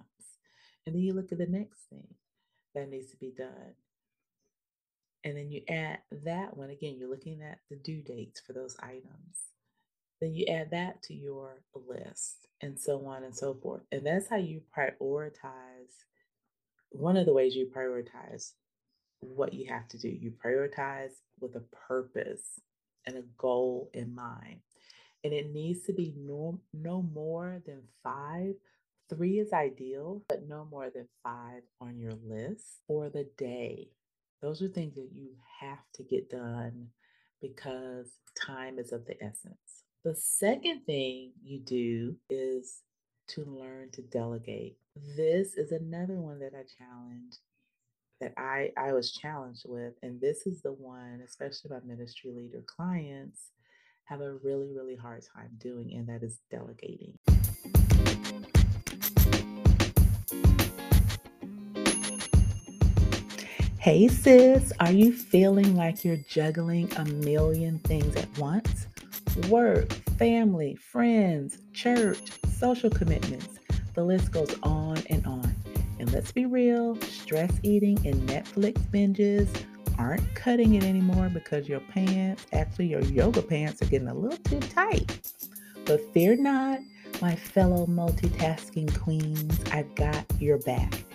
And 0.85 0.95
then 0.95 1.01
you 1.01 1.13
look 1.13 1.31
at 1.31 1.37
the 1.37 1.45
next 1.45 1.81
thing 1.89 2.07
that 2.75 2.89
needs 2.89 3.11
to 3.11 3.17
be 3.17 3.31
done. 3.37 3.75
And 5.23 5.35
then 5.35 5.51
you 5.51 5.61
add 5.69 5.99
that 6.23 6.55
one 6.55 6.69
again, 6.69 6.95
you're 6.97 7.09
looking 7.09 7.41
at 7.41 7.59
the 7.69 7.75
due 7.75 8.01
dates 8.01 8.39
for 8.39 8.53
those 8.53 8.77
items. 8.81 9.49
Then 10.21 10.33
you 10.33 10.45
add 10.47 10.71
that 10.71 11.01
to 11.03 11.13
your 11.13 11.61
list 11.73 12.47
and 12.61 12.79
so 12.79 13.05
on 13.05 13.23
and 13.23 13.35
so 13.35 13.53
forth. 13.53 13.81
And 13.91 14.05
that's 14.05 14.29
how 14.29 14.37
you 14.37 14.61
prioritize 14.75 16.05
one 16.91 17.17
of 17.17 17.25
the 17.25 17.33
ways 17.33 17.55
you 17.55 17.67
prioritize 17.75 18.53
what 19.21 19.53
you 19.53 19.67
have 19.69 19.87
to 19.89 19.97
do. 19.97 20.07
You 20.07 20.31
prioritize 20.31 21.11
with 21.39 21.55
a 21.55 21.63
purpose 21.87 22.59
and 23.05 23.17
a 23.17 23.23
goal 23.37 23.89
in 23.93 24.15
mind. 24.15 24.61
And 25.23 25.33
it 25.33 25.51
needs 25.53 25.85
to 25.85 25.93
be 25.93 26.13
no, 26.17 26.61
no 26.73 27.01
more 27.01 27.61
than 27.65 27.81
five. 28.03 28.53
Three 29.09 29.39
is 29.39 29.51
ideal, 29.51 30.23
but 30.29 30.47
no 30.47 30.67
more 30.69 30.89
than 30.89 31.07
five 31.23 31.63
on 31.81 31.97
your 31.97 32.13
list 32.25 32.81
for 32.87 33.09
the 33.09 33.27
day. 33.37 33.89
Those 34.41 34.61
are 34.61 34.69
things 34.69 34.95
that 34.95 35.09
you 35.13 35.31
have 35.59 35.79
to 35.95 36.03
get 36.03 36.29
done 36.29 36.87
because 37.41 38.11
time 38.39 38.79
is 38.79 38.93
of 38.93 39.05
the 39.05 39.21
essence. 39.21 39.83
The 40.03 40.15
second 40.15 40.85
thing 40.85 41.33
you 41.43 41.59
do 41.59 42.15
is 42.29 42.81
to 43.29 43.45
learn 43.45 43.89
to 43.91 44.01
delegate. 44.01 44.77
This 45.15 45.55
is 45.55 45.71
another 45.71 46.15
one 46.15 46.39
that 46.39 46.53
I 46.53 46.63
challenge 46.77 47.35
that 48.19 48.33
I, 48.37 48.71
I 48.77 48.93
was 48.93 49.11
challenged 49.11 49.63
with. 49.65 49.93
And 50.03 50.19
this 50.19 50.45
is 50.45 50.61
the 50.61 50.73
one, 50.73 51.21
especially 51.25 51.71
my 51.71 51.79
ministry 51.85 52.31
leader 52.31 52.63
clients, 52.65 53.51
have 54.05 54.21
a 54.21 54.33
really, 54.43 54.71
really 54.73 54.95
hard 54.95 55.23
time 55.35 55.51
doing, 55.57 55.93
and 55.93 56.07
that 56.07 56.23
is 56.23 56.39
delegating. 56.49 57.13
Hey, 63.77 64.07
sis, 64.09 64.73
are 64.79 64.91
you 64.91 65.13
feeling 65.13 65.75
like 65.75 66.03
you're 66.03 66.17
juggling 66.27 66.91
a 66.97 67.05
million 67.05 67.79
things 67.79 68.15
at 68.15 68.37
once? 68.37 68.87
Work, 69.47 69.93
family, 70.19 70.75
friends, 70.75 71.59
church, 71.71 72.19
social 72.57 72.89
commitments. 72.89 73.57
The 73.95 74.03
list 74.03 74.33
goes 74.33 74.53
on 74.63 74.97
and 75.09 75.25
on. 75.25 75.55
And 75.97 76.11
let's 76.11 76.33
be 76.33 76.45
real, 76.45 76.99
stress 77.01 77.51
eating 77.63 78.05
and 78.05 78.27
Netflix 78.27 78.79
binges 78.91 79.47
aren't 79.97 80.35
cutting 80.35 80.73
it 80.73 80.83
anymore 80.83 81.29
because 81.33 81.69
your 81.69 81.79
pants, 81.79 82.45
actually, 82.51 82.87
your 82.87 83.01
yoga 83.01 83.41
pants, 83.41 83.81
are 83.81 83.85
getting 83.85 84.09
a 84.09 84.13
little 84.13 84.37
too 84.39 84.59
tight. 84.59 85.21
But 85.85 86.01
fear 86.13 86.35
not, 86.35 86.79
my 87.21 87.37
fellow 87.37 87.85
multitasking 87.85 88.99
queens, 88.99 89.57
I've 89.71 89.95
got 89.95 90.25
your 90.37 90.57
back. 90.59 91.05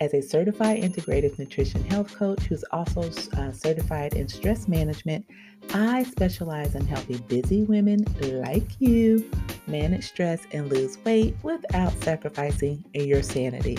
As 0.00 0.12
a 0.12 0.20
certified 0.20 0.82
integrative 0.82 1.38
nutrition 1.38 1.84
health 1.84 2.14
coach 2.16 2.42
who's 2.44 2.64
also 2.72 3.02
uh, 3.36 3.52
certified 3.52 4.14
in 4.14 4.28
stress 4.28 4.66
management, 4.66 5.24
I 5.72 6.02
specialize 6.02 6.74
in 6.74 6.86
helping 6.86 7.18
busy 7.28 7.62
women 7.62 8.04
like 8.20 8.80
you 8.80 9.30
manage 9.66 10.04
stress 10.08 10.46
and 10.52 10.68
lose 10.68 10.98
weight 11.04 11.36
without 11.42 11.92
sacrificing 12.02 12.84
your 12.92 13.22
sanity. 13.22 13.78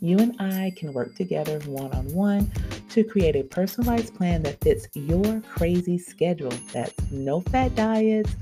You 0.00 0.18
and 0.18 0.36
I 0.40 0.72
can 0.76 0.92
work 0.92 1.16
together 1.16 1.58
one 1.66 1.92
on 1.92 2.12
one 2.14 2.52
to 2.90 3.02
create 3.02 3.34
a 3.34 3.42
personalized 3.42 4.14
plan 4.14 4.42
that 4.44 4.60
fits 4.62 4.86
your 4.94 5.40
crazy 5.40 5.98
schedule. 5.98 6.52
That's 6.72 6.94
no 7.10 7.40
fat 7.40 7.74
diets 7.74 8.36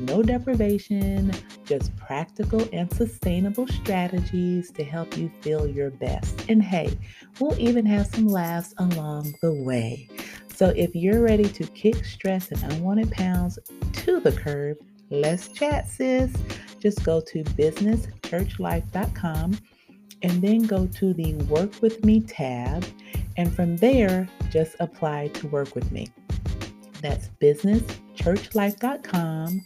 no 0.00 0.22
deprivation, 0.22 1.32
just 1.64 1.94
practical 1.96 2.68
and 2.72 2.92
sustainable 2.92 3.66
strategies 3.68 4.70
to 4.72 4.84
help 4.84 5.16
you 5.16 5.30
feel 5.40 5.66
your 5.66 5.90
best. 5.90 6.44
And 6.48 6.62
hey, 6.62 6.98
we'll 7.40 7.58
even 7.58 7.86
have 7.86 8.06
some 8.06 8.26
laughs 8.26 8.74
along 8.78 9.34
the 9.42 9.52
way. 9.52 10.08
So 10.54 10.72
if 10.76 10.94
you're 10.94 11.22
ready 11.22 11.48
to 11.48 11.66
kick 11.68 12.04
stress 12.04 12.50
and 12.50 12.62
unwanted 12.72 13.10
pounds 13.10 13.58
to 13.92 14.20
the 14.20 14.32
curb, 14.32 14.76
let's 15.10 15.48
chat, 15.48 15.88
sis. 15.88 16.30
Just 16.78 17.02
go 17.04 17.20
to 17.20 17.44
businesschurchlife.com 17.44 19.58
and 20.22 20.42
then 20.42 20.62
go 20.62 20.86
to 20.86 21.12
the 21.14 21.34
Work 21.44 21.80
With 21.82 22.04
Me 22.04 22.20
tab. 22.20 22.84
And 23.36 23.52
from 23.54 23.76
there, 23.78 24.28
just 24.50 24.76
apply 24.80 25.28
to 25.28 25.46
work 25.48 25.74
with 25.74 25.90
me. 25.90 26.08
That's 27.00 27.30
businesschurchlife.com, 27.40 29.62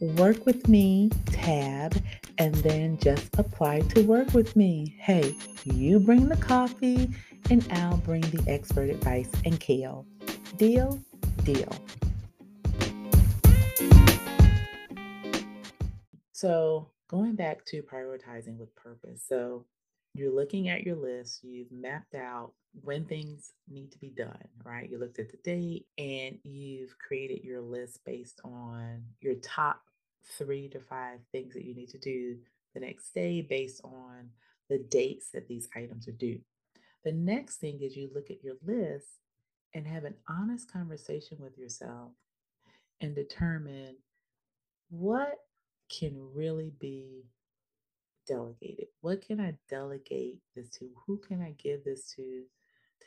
Work 0.00 0.46
With 0.46 0.68
Me 0.68 1.10
tab, 1.26 2.00
and 2.38 2.54
then 2.56 2.98
just 2.98 3.36
apply 3.36 3.80
to 3.80 4.02
work 4.02 4.32
with 4.32 4.54
me. 4.54 4.94
Hey, 5.00 5.34
you 5.64 5.98
bring 5.98 6.28
the 6.28 6.36
coffee, 6.36 7.10
and 7.50 7.66
I'll 7.72 7.96
bring 7.96 8.20
the 8.20 8.44
expert 8.46 8.90
advice 8.90 9.30
and 9.44 9.58
kale. 9.58 10.06
Deal? 10.56 11.00
Deal. 11.42 11.72
So, 16.32 16.90
going 17.08 17.34
back 17.34 17.64
to 17.66 17.82
prioritizing 17.82 18.56
with 18.56 18.74
purpose. 18.76 19.24
So, 19.26 19.64
you're 20.14 20.34
looking 20.34 20.68
at 20.68 20.84
your 20.84 20.96
list, 20.96 21.42
you've 21.42 21.72
mapped 21.72 22.14
out 22.14 22.52
when 22.82 23.04
things 23.04 23.52
need 23.68 23.90
to 23.92 23.98
be 23.98 24.10
done, 24.10 24.48
right? 24.64 24.88
You 24.88 24.98
looked 24.98 25.18
at 25.18 25.30
the 25.30 25.38
date 25.38 25.86
and 25.96 26.38
you've 26.44 26.96
created 26.98 27.44
your 27.44 27.60
list 27.60 28.00
based 28.04 28.40
on 28.44 29.02
your 29.20 29.34
top 29.36 29.80
three 30.36 30.68
to 30.68 30.80
five 30.80 31.20
things 31.32 31.54
that 31.54 31.64
you 31.64 31.74
need 31.74 31.88
to 31.90 31.98
do 31.98 32.36
the 32.74 32.80
next 32.80 33.12
day 33.14 33.40
based 33.42 33.80
on 33.84 34.30
the 34.68 34.78
dates 34.78 35.30
that 35.32 35.48
these 35.48 35.68
items 35.74 36.08
are 36.08 36.12
due. 36.12 36.40
The 37.04 37.12
next 37.12 37.56
thing 37.56 37.80
is 37.80 37.96
you 37.96 38.10
look 38.14 38.30
at 38.30 38.42
your 38.42 38.56
list 38.64 39.06
and 39.74 39.86
have 39.86 40.04
an 40.04 40.14
honest 40.28 40.70
conversation 40.70 41.38
with 41.40 41.56
yourself 41.56 42.12
and 43.00 43.14
determine 43.14 43.96
what 44.90 45.36
can 45.88 46.14
really 46.34 46.72
be 46.80 47.24
delegated. 48.26 48.86
What 49.00 49.22
can 49.22 49.40
I 49.40 49.54
delegate 49.70 50.38
this 50.54 50.68
to? 50.70 50.88
Who 51.06 51.18
can 51.18 51.40
I 51.40 51.54
give 51.62 51.84
this 51.84 52.12
to 52.16 52.42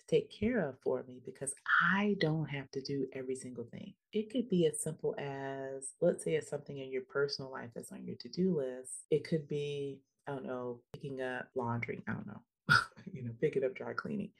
to 0.07 0.15
take 0.15 0.31
care 0.31 0.67
of 0.67 0.79
for 0.83 1.03
me? 1.07 1.21
Because 1.25 1.53
I 1.93 2.15
don't 2.19 2.49
have 2.49 2.69
to 2.71 2.81
do 2.81 3.07
every 3.13 3.35
single 3.35 3.65
thing. 3.65 3.93
It 4.13 4.29
could 4.31 4.49
be 4.49 4.65
as 4.67 4.81
simple 4.81 5.15
as, 5.17 5.93
let's 6.01 6.23
say, 6.23 6.35
it's 6.35 6.49
something 6.49 6.77
in 6.77 6.91
your 6.91 7.03
personal 7.03 7.51
life 7.51 7.69
that's 7.75 7.91
on 7.91 8.05
your 8.05 8.15
to 8.17 8.29
do 8.29 8.57
list. 8.57 9.05
It 9.09 9.23
could 9.23 9.47
be, 9.47 9.99
I 10.27 10.33
don't 10.33 10.45
know, 10.45 10.79
picking 10.93 11.21
up 11.21 11.47
laundry. 11.55 12.01
I 12.07 12.13
don't 12.13 12.27
know, 12.27 12.41
you 13.11 13.23
know, 13.23 13.31
picking 13.39 13.63
up 13.63 13.75
dry 13.75 13.93
cleaning. 13.93 14.31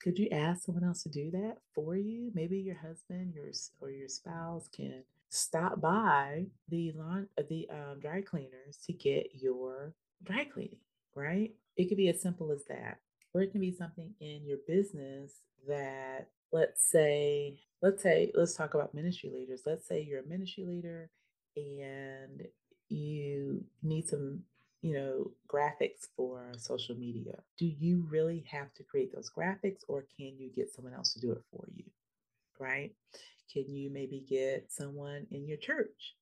Could 0.00 0.18
you 0.18 0.28
ask 0.30 0.64
someone 0.64 0.84
else 0.84 1.02
to 1.02 1.08
do 1.08 1.30
that 1.32 1.56
for 1.74 1.96
you? 1.96 2.30
Maybe 2.34 2.58
your 2.58 2.76
husband, 2.76 3.34
your 3.34 3.50
or 3.80 3.90
your 3.90 4.08
spouse 4.08 4.68
can 4.68 5.02
stop 5.30 5.80
by 5.80 6.46
the 6.68 6.92
lawn 6.92 7.28
the 7.48 7.68
um, 7.70 8.00
dry 8.00 8.22
cleaners 8.22 8.78
to 8.86 8.92
get 8.92 9.28
your 9.34 9.92
dry 10.24 10.44
cleaning, 10.44 10.78
right? 11.14 11.52
It 11.76 11.88
could 11.88 11.96
be 11.96 12.08
as 12.08 12.22
simple 12.22 12.52
as 12.52 12.64
that. 12.68 12.98
Or 13.34 13.42
it 13.42 13.52
can 13.52 13.60
be 13.60 13.72
something 13.72 14.14
in 14.20 14.44
your 14.44 14.58
business 14.66 15.42
that 15.66 16.28
let's 16.52 16.84
say, 16.90 17.58
let's 17.82 18.02
say, 18.02 18.32
let's 18.34 18.54
talk 18.54 18.74
about 18.74 18.94
ministry 18.94 19.30
leaders. 19.32 19.62
Let's 19.66 19.86
say 19.86 20.02
you're 20.02 20.22
a 20.22 20.26
ministry 20.26 20.64
leader 20.64 21.10
and 21.56 22.46
you 22.88 23.64
need 23.82 24.08
some 24.08 24.42
you 24.80 24.94
know, 24.94 25.30
graphics 25.48 26.06
for 26.16 26.52
social 26.56 26.94
media. 26.94 27.34
Do 27.58 27.66
you 27.66 28.06
really 28.08 28.44
have 28.50 28.72
to 28.74 28.84
create 28.84 29.12
those 29.12 29.30
graphics 29.36 29.80
or 29.88 30.06
can 30.16 30.38
you 30.38 30.50
get 30.54 30.72
someone 30.72 30.94
else 30.94 31.12
to 31.14 31.20
do 31.20 31.32
it 31.32 31.42
for 31.50 31.66
you? 31.74 31.84
Right? 32.58 32.92
Can 33.52 33.64
you 33.68 33.90
maybe 33.90 34.24
get 34.28 34.70
someone 34.70 35.26
in 35.30 35.46
your 35.46 35.56
church 35.56 36.14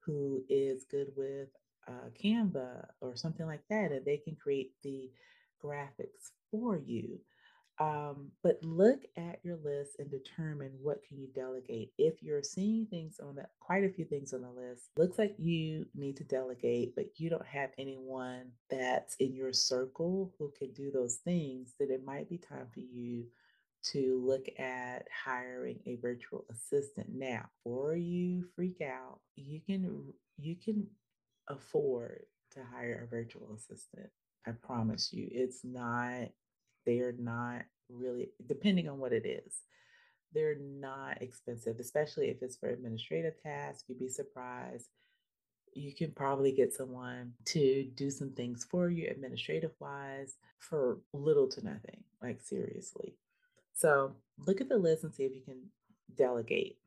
who 0.00 0.44
is 0.48 0.84
good 0.84 1.08
with 1.16 1.48
uh, 1.88 2.10
Canva 2.22 2.86
or 3.00 3.16
something 3.16 3.46
like 3.46 3.62
that, 3.70 3.92
and 3.92 4.04
they 4.04 4.18
can 4.18 4.36
create 4.36 4.72
the 4.82 5.10
graphics 5.62 6.30
for 6.60 6.78
you? 6.78 7.20
Um, 7.78 8.30
but 8.42 8.58
look 8.62 9.00
at 9.18 9.38
your 9.42 9.58
list 9.62 9.96
and 9.98 10.10
determine 10.10 10.72
what 10.80 11.02
can 11.06 11.18
you 11.18 11.28
delegate. 11.34 11.92
If 11.98 12.22
you're 12.22 12.42
seeing 12.42 12.86
things 12.86 13.20
on 13.20 13.34
that, 13.36 13.50
quite 13.60 13.84
a 13.84 13.90
few 13.90 14.06
things 14.06 14.32
on 14.32 14.40
the 14.40 14.50
list, 14.50 14.90
looks 14.96 15.18
like 15.18 15.34
you 15.38 15.86
need 15.94 16.16
to 16.16 16.24
delegate, 16.24 16.94
but 16.96 17.06
you 17.16 17.28
don't 17.28 17.46
have 17.46 17.70
anyone 17.76 18.52
that's 18.70 19.16
in 19.16 19.34
your 19.34 19.52
circle 19.52 20.32
who 20.38 20.50
can 20.58 20.72
do 20.72 20.90
those 20.90 21.16
things, 21.16 21.74
then 21.78 21.90
it 21.90 22.04
might 22.04 22.30
be 22.30 22.38
time 22.38 22.66
for 22.72 22.80
you 22.80 23.26
to 23.92 24.22
look 24.26 24.46
at 24.58 25.06
hiring 25.24 25.78
a 25.86 25.96
virtual 25.96 26.44
assistant 26.50 27.06
now 27.12 27.44
before 27.62 27.94
you 27.94 28.44
freak 28.56 28.80
out 28.80 29.20
you 29.36 29.60
can 29.60 30.12
you 30.38 30.56
can 30.56 30.86
afford 31.48 32.22
to 32.50 32.60
hire 32.64 33.04
a 33.04 33.14
virtual 33.14 33.54
assistant 33.54 34.08
i 34.46 34.50
promise 34.50 35.12
you 35.12 35.28
it's 35.30 35.60
not 35.62 36.28
they're 36.86 37.14
not 37.18 37.62
really 37.88 38.30
depending 38.46 38.88
on 38.88 38.98
what 38.98 39.12
it 39.12 39.26
is 39.26 39.62
they're 40.36 40.58
not 40.58 41.22
expensive 41.22 41.78
especially 41.80 42.28
if 42.28 42.42
it's 42.42 42.56
for 42.56 42.68
administrative 42.68 43.40
tasks 43.42 43.84
you'd 43.88 43.98
be 43.98 44.08
surprised. 44.08 44.88
You 45.72 45.94
can 45.94 46.12
probably 46.12 46.52
get 46.52 46.72
someone 46.72 47.32
to 47.46 47.84
do 47.94 48.10
some 48.10 48.30
things 48.30 48.66
for 48.70 48.88
you 48.88 49.08
administrative 49.10 49.72
wise 49.78 50.36
for 50.58 50.98
little 51.12 51.48
to 51.48 51.64
nothing 51.64 52.02
like 52.22 52.40
seriously. 52.40 53.14
So 53.74 54.12
look 54.46 54.60
at 54.60 54.68
the 54.68 54.78
list 54.78 55.04
and 55.04 55.14
see 55.14 55.24
if 55.24 55.34
you 55.34 55.42
can 55.42 55.60
delegate 56.16 56.78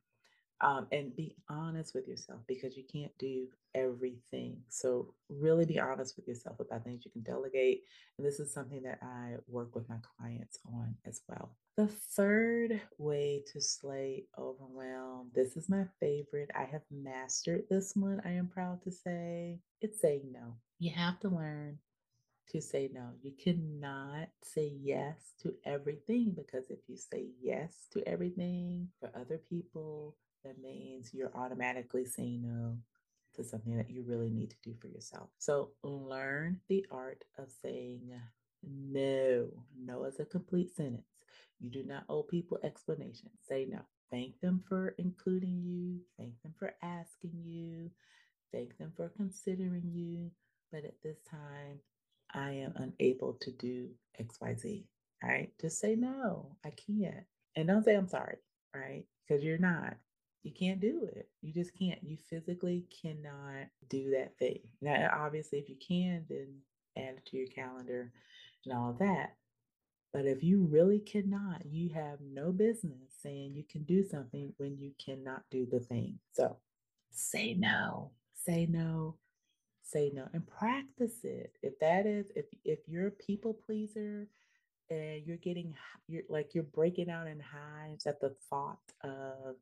um, 0.60 0.86
and 0.90 1.14
be 1.14 1.36
honest 1.48 1.94
with 1.94 2.08
yourself 2.08 2.40
because 2.48 2.76
you 2.76 2.84
can't 2.84 3.16
do 3.18 3.46
everything. 3.74 4.58
So, 4.68 5.14
really 5.28 5.64
be 5.64 5.78
honest 5.78 6.16
with 6.16 6.26
yourself 6.26 6.60
about 6.60 6.84
things 6.84 7.04
you 7.04 7.10
can 7.10 7.22
delegate. 7.22 7.82
And 8.18 8.26
this 8.26 8.40
is 8.40 8.52
something 8.52 8.82
that 8.82 8.98
I 9.02 9.36
work 9.48 9.74
with 9.74 9.88
my 9.88 9.98
clients 10.18 10.58
on 10.66 10.94
as 11.06 11.22
well. 11.28 11.56
The 11.76 11.86
third 11.86 12.80
way 12.98 13.42
to 13.52 13.60
slay 13.60 14.24
overwhelm, 14.38 15.30
this 15.34 15.56
is 15.56 15.68
my 15.68 15.84
favorite. 15.98 16.50
I 16.54 16.64
have 16.64 16.82
mastered 16.90 17.64
this 17.70 17.94
one, 17.94 18.20
I 18.24 18.32
am 18.32 18.48
proud 18.48 18.82
to 18.82 18.90
say. 18.90 19.60
It's 19.80 20.00
saying 20.00 20.32
no. 20.32 20.56
You 20.78 20.90
have 20.90 21.20
to 21.20 21.28
learn 21.28 21.78
to 22.50 22.60
say 22.60 22.90
no. 22.92 23.10
You 23.22 23.32
cannot 23.42 24.28
say 24.42 24.72
yes 24.82 25.32
to 25.42 25.54
everything 25.64 26.34
because 26.36 26.70
if 26.70 26.80
you 26.88 26.96
say 26.96 27.26
yes 27.40 27.86
to 27.92 28.06
everything 28.06 28.88
for 28.98 29.10
other 29.14 29.38
people, 29.38 30.16
that 30.44 30.60
means 30.60 31.10
you're 31.12 31.34
automatically 31.34 32.04
saying 32.04 32.42
no 32.42 32.76
to 33.34 33.44
something 33.44 33.76
that 33.76 33.90
you 33.90 34.02
really 34.06 34.30
need 34.30 34.50
to 34.50 34.56
do 34.62 34.74
for 34.80 34.88
yourself. 34.88 35.30
So 35.38 35.70
learn 35.82 36.60
the 36.68 36.86
art 36.90 37.24
of 37.38 37.50
saying 37.62 38.10
no. 38.62 39.48
No 39.82 40.04
is 40.04 40.20
a 40.20 40.24
complete 40.24 40.74
sentence. 40.74 41.04
You 41.60 41.70
do 41.70 41.84
not 41.84 42.04
owe 42.08 42.22
people 42.22 42.58
explanations. 42.62 43.32
Say 43.48 43.66
no. 43.70 43.80
Thank 44.10 44.40
them 44.40 44.62
for 44.68 44.94
including 44.98 45.62
you. 45.64 46.00
Thank 46.18 46.40
them 46.42 46.54
for 46.58 46.74
asking 46.82 47.42
you. 47.44 47.90
Thank 48.52 48.76
them 48.78 48.92
for 48.96 49.12
considering 49.16 49.90
you. 49.92 50.30
But 50.72 50.84
at 50.84 51.00
this 51.02 51.18
time, 51.30 51.80
I 52.34 52.50
am 52.52 52.74
unable 52.76 53.34
to 53.42 53.50
do 53.52 53.88
XYZ. 54.20 54.84
All 55.22 55.30
right. 55.30 55.52
Just 55.60 55.80
say 55.80 55.94
no, 55.96 56.56
I 56.64 56.70
can't. 56.70 57.24
And 57.56 57.68
don't 57.68 57.84
say 57.84 57.94
I'm 57.94 58.08
sorry, 58.08 58.36
right? 58.74 59.04
Because 59.28 59.44
you're 59.44 59.58
not. 59.58 59.96
You 60.42 60.52
can't 60.52 60.80
do 60.80 61.08
it. 61.14 61.28
You 61.42 61.52
just 61.52 61.78
can't. 61.78 62.02
You 62.02 62.16
physically 62.28 62.84
cannot 63.02 63.66
do 63.88 64.10
that 64.10 64.38
thing. 64.38 64.60
Now, 64.80 65.10
obviously, 65.12 65.58
if 65.58 65.68
you 65.68 65.76
can, 65.76 66.24
then 66.28 66.48
add 66.96 67.16
it 67.16 67.26
to 67.26 67.36
your 67.36 67.48
calendar 67.48 68.12
and 68.64 68.74
all 68.74 68.96
that. 69.00 69.36
But 70.12 70.26
if 70.26 70.42
you 70.42 70.64
really 70.64 70.98
cannot, 70.98 71.62
you 71.70 71.90
have 71.90 72.18
no 72.20 72.52
business 72.52 73.12
saying 73.22 73.54
you 73.54 73.64
can 73.70 73.84
do 73.84 74.02
something 74.02 74.52
when 74.56 74.78
you 74.78 74.92
cannot 75.04 75.42
do 75.50 75.66
the 75.70 75.80
thing. 75.80 76.18
So 76.32 76.56
say 77.10 77.54
no. 77.54 78.10
Say 78.34 78.66
no 78.66 79.16
say 79.90 80.10
no 80.14 80.28
and 80.32 80.46
practice 80.46 81.24
it 81.24 81.56
if 81.62 81.78
that 81.80 82.06
is 82.06 82.26
if 82.36 82.46
if 82.64 82.78
you're 82.86 83.08
a 83.08 83.12
people 83.12 83.54
pleaser 83.66 84.28
and 84.88 85.26
you're 85.26 85.36
getting 85.38 85.74
you're 86.06 86.22
like 86.28 86.54
you're 86.54 86.64
breaking 86.64 87.10
out 87.10 87.26
in 87.26 87.40
hives 87.40 88.06
at 88.06 88.20
the 88.20 88.34
thought 88.48 88.78
of 89.02 89.56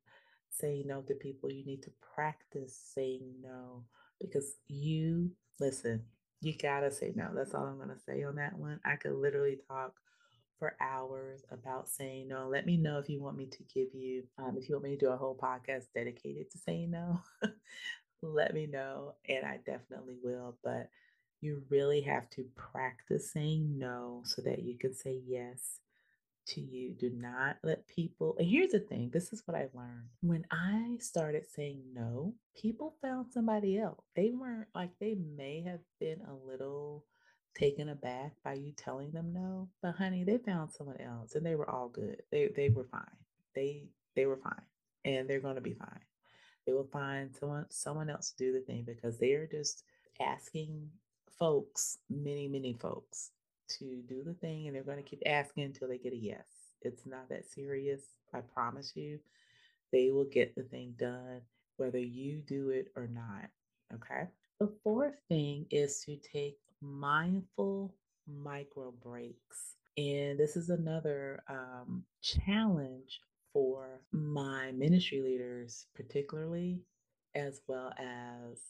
saying 0.51 0.85
no 0.87 1.03
to 1.03 1.15
people 1.15 1.51
you 1.51 1.65
need 1.65 1.83
to 1.83 1.91
practice 2.15 2.79
saying 2.95 3.33
no 3.43 3.85
because 4.21 4.57
you 4.69 5.31
listen 5.61 6.03
you 6.41 6.55
gotta 6.57 6.91
say 6.91 7.13
no 7.15 7.29
that's 7.35 7.55
all 7.55 7.65
i'm 7.65 7.79
gonna 7.79 7.99
say 8.07 8.23
on 8.23 8.37
that 8.37 8.57
one 8.59 8.81
i 8.85 8.97
could 8.97 9.15
literally 9.15 9.59
talk 9.69 9.95
for 10.59 10.75
hours 10.81 11.43
about 11.51 11.89
saying 11.89 12.29
no. 12.29 12.49
Let 12.49 12.67
me 12.67 12.77
know 12.77 12.99
if 12.99 13.09
you 13.09 13.23
want 13.23 13.37
me 13.37 13.47
to 13.47 13.63
give 13.73 13.95
you, 13.95 14.25
um, 14.39 14.57
if 14.59 14.69
you 14.69 14.75
want 14.75 14.85
me 14.85 14.97
to 14.97 15.07
do 15.07 15.13
a 15.13 15.17
whole 15.17 15.39
podcast 15.41 15.85
dedicated 15.95 16.51
to 16.51 16.59
saying 16.59 16.91
no. 16.91 17.21
let 18.23 18.53
me 18.53 18.67
know 18.67 19.15
and 19.29 19.45
I 19.47 19.61
definitely 19.65 20.17
will. 20.23 20.57
But 20.65 20.91
you 21.41 21.63
really 21.71 22.01
have 22.03 22.29
to 22.31 22.45
practice 22.57 23.33
saying 23.33 23.79
no 23.79 24.23
so 24.25 24.43
that 24.43 24.63
you 24.63 24.77
can 24.77 24.95
say 24.95 25.21
yes 25.27 25.79
to 26.49 26.61
you. 26.61 26.95
Do 26.99 27.11
not 27.11 27.57
let 27.63 27.87
people, 27.87 28.37
and 28.39 28.49
here's 28.49 28.73
the 28.73 28.81
thing 28.81 29.11
this 29.13 29.33
is 29.33 29.43
what 29.47 29.57
I 29.57 29.69
learned. 29.75 30.09
When 30.21 30.47
I 30.51 30.97
started 31.01 31.45
saying 31.49 31.83
no, 31.93 32.35
people 32.61 32.95
found 33.03 33.27
somebody 33.33 33.79
else. 33.79 34.05
They 34.17 34.31
weren't 34.31 34.69
like, 34.75 34.91
they 35.01 35.17
may 35.37 35.63
have 35.63 35.81
been 36.01 36.21
a 36.29 36.51
little 36.51 37.05
taken 37.55 37.89
aback 37.89 38.33
by 38.45 38.55
you 38.55 38.73
telling 38.77 39.11
them 39.11 39.33
no, 39.33 39.69
but 39.83 39.95
honey, 39.97 40.25
they 40.25 40.39
found 40.39 40.73
someone 40.73 41.01
else 41.01 41.35
and 41.35 41.45
they 41.45 41.55
were 41.57 41.69
all 41.69 41.89
good. 41.89 42.23
They, 42.31 42.51
they 42.55 42.69
were 42.69 42.87
fine. 42.91 43.03
They, 43.55 43.85
they 44.15 44.27
were 44.27 44.39
fine 44.39 44.63
and 45.05 45.29
they're 45.29 45.41
going 45.41 45.57
to 45.57 45.61
be 45.61 45.75
fine. 45.75 46.01
They 46.67 46.73
will 46.73 46.89
find 46.93 47.35
someone, 47.35 47.67
someone 47.71 48.11
else 48.11 48.31
to 48.33 48.37
do 48.37 48.53
the 48.53 48.61
thing 48.61 48.85
because 48.87 49.19
they're 49.19 49.47
just 49.47 49.85
asking 50.21 50.91
folks, 51.39 51.99
many, 52.11 52.49
many 52.49 52.75
folks, 52.75 53.31
to 53.79 54.03
do 54.09 54.23
the 54.25 54.35
thing 54.35 54.67
and 54.67 54.77
they're 54.77 54.85
going 54.85 55.03
to 55.03 55.09
keep 55.09 55.23
asking 55.27 55.65
until 55.65 55.89
they 55.89 55.99
get 55.99 56.13
a 56.13 56.17
yes. 56.17 56.47
It's 56.83 57.07
not 57.07 57.29
that 57.31 57.47
serious. 57.51 58.03
I 58.35 58.41
promise 58.41 58.93
you, 58.97 59.19
they 59.93 60.11
will 60.11 60.27
get 60.27 60.55
the 60.57 60.65
thing 60.65 60.95
done 60.99 61.43
whether 61.79 61.99
you 61.99 62.43
do 62.47 62.71
it 62.71 62.89
or 62.97 63.09
not. 63.09 63.49
Okay. 63.95 64.29
The 64.61 64.73
fourth 64.85 65.15
thing 65.29 65.67
is 65.71 66.03
to 66.07 66.17
take 66.17 66.59
mindful 66.83 67.95
micro 68.29 68.93
breaks. 69.03 69.77
And 69.99 70.39
this 70.39 70.57
is 70.57 70.71
another 70.71 71.43
um, 71.49 72.05
challenge 72.23 73.21
for 73.53 74.01
my 74.13 74.73
ministry 74.73 75.23
leaders, 75.23 75.87
particularly, 75.95 76.81
as 77.35 77.61
well 77.69 77.93
as 77.99 78.61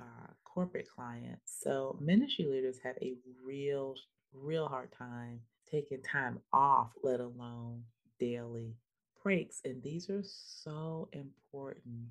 uh, 0.00 0.32
corporate 0.44 0.88
clients. 0.88 1.58
So, 1.62 1.98
ministry 2.00 2.46
leaders 2.46 2.78
have 2.84 2.96
a 3.02 3.14
real, 3.44 3.94
real 4.34 4.68
hard 4.68 4.92
time 4.92 5.40
taking 5.70 6.02
time 6.02 6.38
off, 6.52 6.90
let 7.02 7.20
alone 7.20 7.82
daily 8.18 8.74
breaks. 9.22 9.60
And 9.64 9.82
these 9.82 10.10
are 10.10 10.22
so 10.22 11.08
important. 11.12 12.08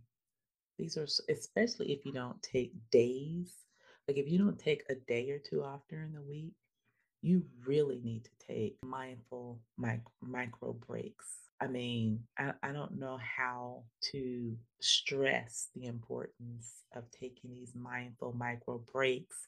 These 0.78 0.98
are, 0.98 1.08
especially 1.30 1.92
if 1.92 2.06
you 2.06 2.12
don't 2.12 2.42
take 2.42 2.74
days, 2.92 3.54
like 4.08 4.18
if 4.18 4.28
you 4.28 4.40
don't 4.40 4.60
take 4.60 4.84
a 4.90 4.96
day 4.96 5.30
or 5.30 5.38
two 5.40 5.64
off 5.64 5.82
during 5.90 6.14
the 6.14 6.22
week, 6.22 6.54
you 7.22 7.44
really 7.66 8.00
need 8.04 8.26
to 8.26 8.48
take 8.48 8.78
mindful 8.84 9.60
mic- 9.78 10.02
micro 10.22 10.74
breaks. 10.74 11.28
I 11.62 11.68
mean, 11.68 12.24
I, 12.40 12.54
I 12.64 12.72
don't 12.72 12.98
know 13.00 13.20
how 13.22 13.84
to 14.12 14.58
stress 14.80 15.68
the 15.76 15.86
importance 15.86 16.84
of 16.96 17.04
taking 17.12 17.54
these 17.54 17.76
mindful 17.76 18.34
micro 18.34 18.80
breaks 18.92 19.48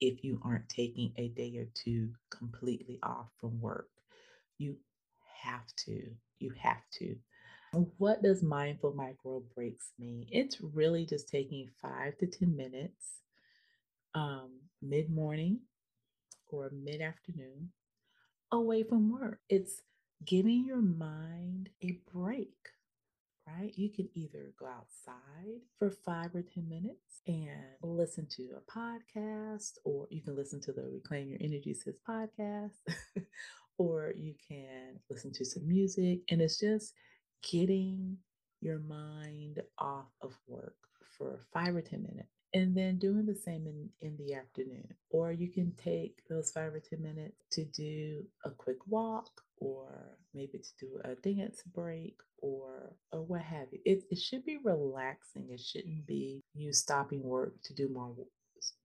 if 0.00 0.24
you 0.24 0.40
aren't 0.44 0.68
taking 0.68 1.12
a 1.16 1.28
day 1.28 1.56
or 1.58 1.68
two 1.74 2.10
completely 2.30 2.98
off 3.02 3.28
from 3.40 3.60
work. 3.60 3.88
You 4.58 4.76
have 5.42 5.66
to. 5.86 6.02
You 6.38 6.52
have 6.60 6.82
to. 6.98 7.16
What 7.98 8.22
does 8.22 8.42
mindful 8.42 8.94
micro 8.94 9.42
breaks 9.54 9.92
mean? 9.98 10.26
It's 10.30 10.60
really 10.60 11.06
just 11.06 11.28
taking 11.28 11.68
five 11.82 12.16
to 12.18 12.26
10 12.26 12.56
minutes 12.56 13.20
um, 14.14 14.52
mid 14.82 15.10
morning 15.10 15.60
or 16.48 16.70
mid 16.72 17.00
afternoon 17.00 17.70
away 18.52 18.82
from 18.82 19.12
work. 19.12 19.40
It's 19.48 19.82
giving 20.24 20.64
your 20.66 20.82
mind 20.82 21.70
a 21.82 22.00
break, 22.12 22.54
right? 23.46 23.72
You 23.76 23.90
can 23.90 24.08
either 24.14 24.52
go 24.58 24.66
outside 24.66 25.60
for 25.78 25.90
five 25.90 26.34
or 26.34 26.42
10 26.42 26.68
minutes 26.68 27.20
and 27.26 27.58
listen 27.82 28.26
to 28.36 28.48
a 28.56 28.70
podcast, 28.70 29.78
or 29.84 30.06
you 30.10 30.22
can 30.22 30.36
listen 30.36 30.60
to 30.62 30.72
the 30.72 30.82
Reclaim 30.82 31.28
Your 31.28 31.38
Energy 31.40 31.74
Sis 31.74 31.96
podcast, 32.08 32.78
or 33.78 34.12
you 34.16 34.34
can 34.48 34.98
listen 35.10 35.32
to 35.32 35.44
some 35.44 35.66
music. 35.66 36.20
And 36.30 36.40
it's 36.40 36.58
just 36.58 36.94
getting 37.42 38.16
your 38.60 38.78
mind 38.80 39.62
off 39.78 40.10
of 40.22 40.34
work 40.46 40.74
for 41.16 41.40
five 41.52 41.74
or 41.74 41.82
10 41.82 42.02
minutes 42.02 42.28
and 42.54 42.76
then 42.76 42.96
doing 42.98 43.26
the 43.26 43.34
same 43.34 43.66
in, 43.66 43.88
in 44.00 44.16
the 44.16 44.34
afternoon. 44.34 44.88
Or 45.10 45.32
you 45.32 45.48
can 45.50 45.72
take 45.72 46.22
those 46.28 46.50
five 46.50 46.72
or 46.74 46.80
10 46.80 47.02
minutes 47.02 47.36
to 47.52 47.64
do 47.64 48.24
a 48.44 48.50
quick 48.50 48.78
walk 48.86 49.28
or 49.58 50.16
maybe 50.34 50.58
to 50.58 50.86
do 50.86 51.00
a 51.04 51.14
dance 51.16 51.62
break 51.74 52.16
or 52.38 52.92
or 53.12 53.22
what 53.22 53.42
have 53.42 53.68
you. 53.72 53.80
It, 53.84 54.04
it 54.10 54.18
should 54.18 54.44
be 54.44 54.58
relaxing. 54.62 55.48
It 55.50 55.60
shouldn't 55.60 56.06
be 56.06 56.42
you 56.54 56.72
stopping 56.72 57.22
work 57.22 57.54
to 57.64 57.74
do 57.74 57.88
more, 57.88 58.14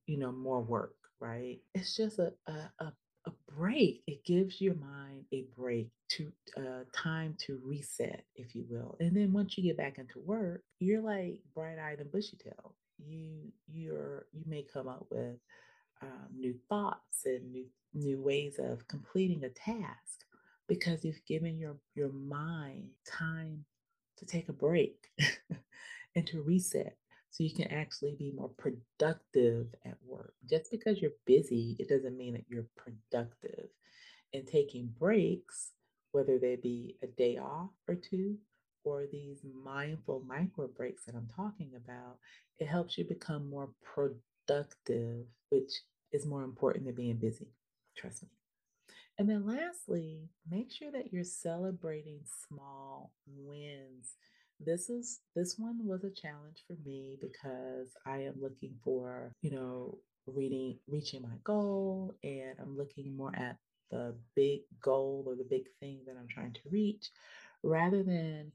you 0.05 0.17
know, 0.17 0.31
more 0.31 0.61
work, 0.61 0.95
right? 1.19 1.59
It's 1.73 1.95
just 1.95 2.19
a, 2.19 2.33
a, 2.47 2.71
a 2.79 2.93
a 3.27 3.31
break. 3.55 4.03
It 4.07 4.25
gives 4.25 4.61
your 4.61 4.75
mind 4.75 5.25
a 5.31 5.45
break 5.57 5.89
to 6.09 6.31
uh, 6.57 6.83
time 6.93 7.35
to 7.45 7.59
reset, 7.63 8.25
if 8.35 8.55
you 8.55 8.65
will. 8.69 8.97
And 8.99 9.15
then 9.15 9.33
once 9.33 9.57
you 9.57 9.63
get 9.63 9.77
back 9.77 9.97
into 9.97 10.19
work, 10.19 10.63
you're 10.79 11.01
like 11.01 11.39
bright 11.53 11.79
eyed 11.79 11.99
and 11.99 12.11
bushy 12.11 12.37
tailed 12.37 12.73
you 13.07 13.51
you're 13.71 14.25
you 14.33 14.43
may 14.47 14.65
come 14.73 14.87
up 14.87 15.05
with 15.09 15.37
um, 16.01 16.27
new 16.35 16.55
thoughts 16.69 17.25
and 17.25 17.51
new 17.51 17.65
new 17.93 18.21
ways 18.21 18.59
of 18.59 18.87
completing 18.87 19.43
a 19.43 19.49
task 19.49 20.25
because 20.67 21.03
you've 21.03 21.25
given 21.27 21.57
your 21.57 21.75
your 21.95 22.11
mind 22.11 22.89
time 23.07 23.65
to 24.17 24.25
take 24.25 24.49
a 24.49 24.53
break 24.53 25.07
and 26.15 26.27
to 26.27 26.41
reset 26.41 26.97
so 27.31 27.43
you 27.43 27.53
can 27.53 27.67
actually 27.71 28.15
be 28.19 28.31
more 28.31 28.51
productive 28.57 29.67
at 29.85 29.97
work 30.05 30.33
just 30.49 30.69
because 30.69 31.01
you're 31.01 31.11
busy 31.25 31.75
it 31.79 31.89
doesn't 31.89 32.17
mean 32.17 32.33
that 32.33 32.45
you're 32.47 32.67
productive 32.77 33.67
and 34.33 34.47
taking 34.47 34.89
breaks 34.99 35.71
whether 36.11 36.37
they 36.37 36.55
be 36.55 36.97
a 37.03 37.07
day 37.07 37.37
off 37.37 37.69
or 37.87 37.95
two 37.95 38.37
or 38.83 39.05
these 39.11 39.41
mindful 39.63 40.23
micro 40.27 40.67
breaks 40.67 41.05
that 41.05 41.15
I'm 41.15 41.27
talking 41.35 41.71
about, 41.75 42.17
it 42.59 42.67
helps 42.67 42.97
you 42.97 43.05
become 43.05 43.49
more 43.49 43.69
productive, 43.83 45.25
which 45.49 45.71
is 46.11 46.25
more 46.25 46.43
important 46.43 46.85
than 46.85 46.95
being 46.95 47.17
busy. 47.17 47.47
Trust 47.95 48.23
me. 48.23 48.29
And 49.17 49.29
then 49.29 49.45
lastly, 49.45 50.29
make 50.49 50.71
sure 50.71 50.91
that 50.91 51.13
you're 51.13 51.23
celebrating 51.23 52.21
small 52.47 53.13
wins. 53.27 54.15
This 54.63 54.89
is 54.89 55.19
this 55.35 55.57
one 55.57 55.79
was 55.85 56.03
a 56.03 56.11
challenge 56.11 56.63
for 56.67 56.75
me 56.85 57.17
because 57.19 57.89
I 58.05 58.17
am 58.19 58.35
looking 58.39 58.75
for, 58.83 59.33
you 59.41 59.51
know, 59.51 59.97
reading 60.27 60.77
reaching 60.87 61.21
my 61.23 61.35
goal 61.43 62.13
and 62.23 62.53
I'm 62.59 62.77
looking 62.77 63.15
more 63.17 63.35
at 63.35 63.57
the 63.89 64.15
big 64.35 64.61
goal 64.81 65.23
or 65.27 65.35
the 65.35 65.47
big 65.49 65.63
thing 65.79 65.99
that 66.05 66.15
I'm 66.17 66.27
trying 66.27 66.53
to 66.53 66.59
reach 66.69 67.09
rather 67.63 68.03
than 68.03 68.51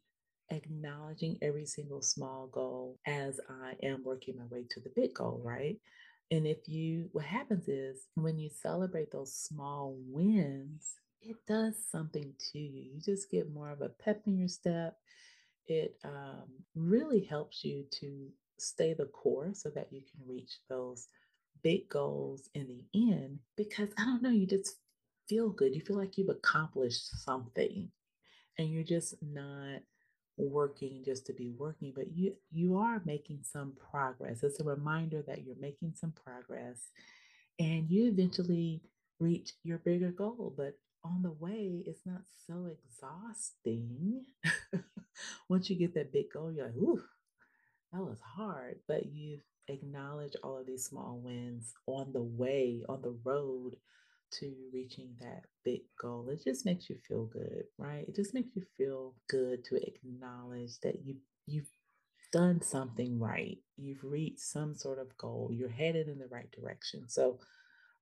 acknowledging 0.51 1.39
every 1.43 1.67
single 1.67 2.03
small 2.03 2.47
goal 2.49 2.99
as 3.07 3.41
I 3.51 3.75
am 3.85 4.05
working 4.05 4.37
my 4.37 4.45
way 4.47 4.65
to 4.71 4.81
the 4.81 4.91
big 4.95 5.15
goal, 5.15 5.41
right? 5.45 5.77
And 6.31 6.47
if 6.47 6.69
you, 6.69 7.09
what 7.13 7.25
happens 7.25 7.69
is 7.69 8.07
when 8.15 8.39
you 8.39 8.49
celebrate 8.51 9.11
those 9.13 9.35
small 9.35 9.97
wins, 10.09 10.95
it 11.21 11.37
does 11.47 11.75
something 11.91 12.33
to 12.53 12.59
you. 12.59 12.91
You 12.95 13.01
just 13.01 13.31
get 13.31 13.53
more 13.53 13.71
of 13.71 13.83
a 13.83 13.89
pep 13.89 14.23
in 14.27 14.39
your 14.39 14.49
step. 14.49 14.97
It 15.69 15.97
um, 16.05 16.45
really 16.75 17.25
helps 17.25 17.65
you 17.65 17.85
to 18.01 18.29
stay 18.59 18.95
the 18.95 19.07
course 19.07 19.63
so 19.63 19.71
that 19.71 19.93
you 19.93 20.01
can 20.01 20.27
reach 20.27 20.59
those 20.69 21.09
big 21.63 21.89
goals 21.89 22.49
in 22.55 22.67
the 22.69 23.13
end 23.13 23.39
because 23.57 23.91
I 23.99 24.05
don't 24.05 24.23
know, 24.23 24.31
you 24.31 24.47
just 24.47 24.77
feel 25.29 25.51
good. 25.51 25.75
You 25.75 25.81
feel 25.81 25.97
like 25.97 26.17
you've 26.19 26.29
accomplished 26.29 27.25
something 27.25 27.91
and 28.59 28.71
you're 28.71 28.85
just 28.85 29.15
not 29.23 29.81
working 30.39 31.03
just 31.05 31.27
to 31.27 31.33
be 31.33 31.51
working 31.59 31.93
but 31.97 32.15
you 32.15 32.35
you 32.53 32.77
are 32.77 33.01
making 33.07 33.39
some 33.43 33.73
progress 33.91 34.43
it's 34.43 34.61
a 34.61 34.65
reminder 34.65 35.23
that 35.27 35.45
you're 35.45 35.57
making 35.59 35.95
some 35.95 36.13
progress 36.13 36.91
and 37.59 37.91
you 37.91 38.07
eventually 38.07 38.83
reach 39.19 39.53
your 39.65 39.79
bigger 39.79 40.11
goal 40.11 40.53
but 40.57 40.79
on 41.07 41.23
the 41.23 41.33
way 41.33 41.83
it's 41.87 42.05
not 42.05 42.23
so 42.47 42.67
exhausting 42.67 44.25
once 45.49 45.71
you 45.71 45.77
get 45.77 45.95
that 45.95 46.13
big 46.13 46.27
goal 46.33 46.53
you're 46.53 46.67
like 46.67 46.77
ooh 46.77 47.03
that 47.93 48.03
was 48.03 48.21
hard 48.21 48.79
but 48.89 49.07
you 49.07 49.39
acknowledge 49.69 50.35
all 50.43 50.59
of 50.59 50.67
these 50.67 50.85
small 50.85 51.21
wins 51.23 51.75
on 51.87 52.13
the 52.13 52.23
way 52.23 52.83
on 52.89 53.01
the 53.03 53.17
road 53.25 53.77
to 54.33 54.53
reaching 54.73 55.11
that 55.21 55.45
big 55.65 55.83
goal. 56.01 56.29
It 56.31 56.43
just 56.45 56.65
makes 56.65 56.91
you 56.91 56.97
feel 57.09 57.27
good, 57.27 57.65
right? 57.79 58.05
It 58.09 58.15
just 58.15 58.35
makes 58.35 58.55
you 58.55 58.63
feel 58.77 59.15
good 59.29 59.65
to 59.67 59.77
acknowledge 59.77 60.79
that 60.83 61.05
you 61.05 61.17
you've 61.47 61.71
done 62.33 62.61
something 62.61 63.19
right. 63.19 63.59
You've 63.77 64.03
reached 64.03 64.41
some 64.41 64.75
sort 64.75 64.99
of 64.99 65.17
goal. 65.17 65.51
You're 65.53 65.69
headed 65.69 66.09
in 66.09 66.19
the 66.19 66.27
right 66.27 66.51
direction. 66.51 67.09
So 67.09 67.39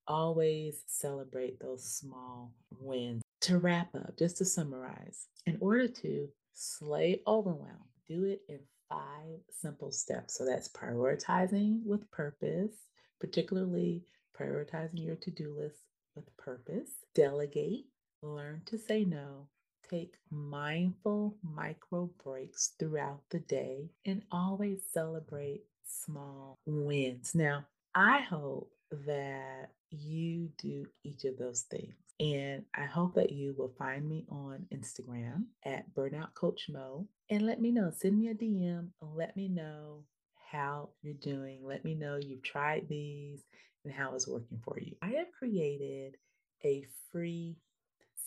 always 0.07 0.83
celebrate 0.87 1.61
those 1.61 1.85
small 1.85 2.53
wins. 2.79 3.23
To 3.43 3.59
wrap 3.59 3.95
up, 3.95 4.17
just 4.19 4.39
to 4.39 4.45
summarize, 4.45 5.29
in 5.47 5.59
order 5.61 5.87
to 5.87 6.29
slay 6.55 7.21
overwhelm, 7.27 7.85
do 8.09 8.25
it 8.25 8.41
in 8.49 8.61
five 8.89 9.41
simple 9.51 9.93
steps. 9.93 10.35
So 10.39 10.47
that's 10.47 10.69
prioritizing 10.69 11.85
with 11.85 12.11
purpose, 12.11 12.73
particularly 13.21 14.05
prioritizing 14.39 15.05
your 15.05 15.17
to 15.17 15.31
do 15.31 15.55
list 15.59 15.77
with 16.15 16.35
purpose, 16.37 16.91
delegate, 17.15 17.87
learn 18.23 18.63
to 18.67 18.79
say 18.79 19.05
no, 19.05 19.49
take 19.91 20.15
mindful 20.31 21.37
micro 21.43 22.11
breaks 22.23 22.73
throughout 22.79 23.21
the 23.31 23.41
day 23.41 23.91
and 24.07 24.23
always 24.31 24.81
celebrate 24.93 25.65
small 25.87 26.59
wins. 26.67 27.35
Now, 27.35 27.67
I 27.95 28.21
hope 28.21 28.71
that 29.07 29.71
you 29.99 30.51
do 30.59 30.87
each 31.03 31.25
of 31.25 31.39
those 31.39 31.63
things. 31.71 31.95
And 32.21 32.65
I 32.75 32.85
hope 32.85 33.15
that 33.15 33.33
you 33.33 33.55
will 33.59 33.75
find 33.77 34.09
me 34.09 34.25
on 34.31 34.67
Instagram 34.73 35.45
at 35.65 35.93
Burnout 35.95 36.35
Coach 36.35 36.67
Mo 36.69 37.09
and 37.31 37.43
let 37.43 37.61
me 37.61 37.73
know. 37.73 37.91
Send 37.91 38.17
me 38.17 38.29
a 38.29 38.35
DM 38.35 38.89
and 39.01 39.17
let 39.17 39.37
me 39.37 39.49
know 39.49 40.05
how 40.51 40.91
you're 41.03 41.15
doing. 41.15 41.61
Let 41.65 41.85
me 41.85 41.95
know 41.95 42.17
you've 42.17 42.43
tried 42.43 42.89
these 42.89 43.43
and 43.85 43.93
how 43.93 44.15
it's 44.15 44.29
working 44.29 44.61
for 44.65 44.79
you. 44.79 44.95
I 45.03 45.09
have 45.09 45.33
created 45.37 46.17
a 46.65 46.85
free 47.11 47.57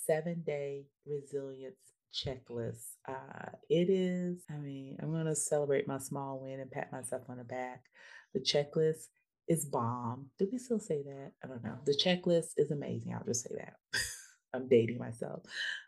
seven 0.05 0.43
day 0.45 0.85
resilience 1.05 1.77
checklist. 2.13 2.95
Uh, 3.07 3.51
it 3.69 3.89
is, 3.89 4.43
I 4.49 4.57
mean, 4.57 4.97
I'm 5.01 5.11
going 5.11 5.25
to 5.25 5.35
celebrate 5.35 5.87
my 5.87 5.97
small 5.97 6.39
win 6.39 6.59
and 6.59 6.71
pat 6.71 6.91
myself 6.91 7.23
on 7.29 7.37
the 7.37 7.43
back. 7.43 7.83
The 8.33 8.39
checklist 8.39 9.07
is 9.47 9.65
bomb. 9.65 10.27
Do 10.37 10.47
we 10.51 10.57
still 10.57 10.79
say 10.79 11.03
that? 11.03 11.31
I 11.43 11.47
don't 11.47 11.63
know. 11.63 11.77
The 11.85 11.93
checklist 11.93 12.53
is 12.57 12.71
amazing. 12.71 13.13
I'll 13.13 13.25
just 13.25 13.43
say 13.43 13.55
that. 13.57 13.75
I'm 14.53 14.67
dating 14.67 14.97
myself. 14.97 15.43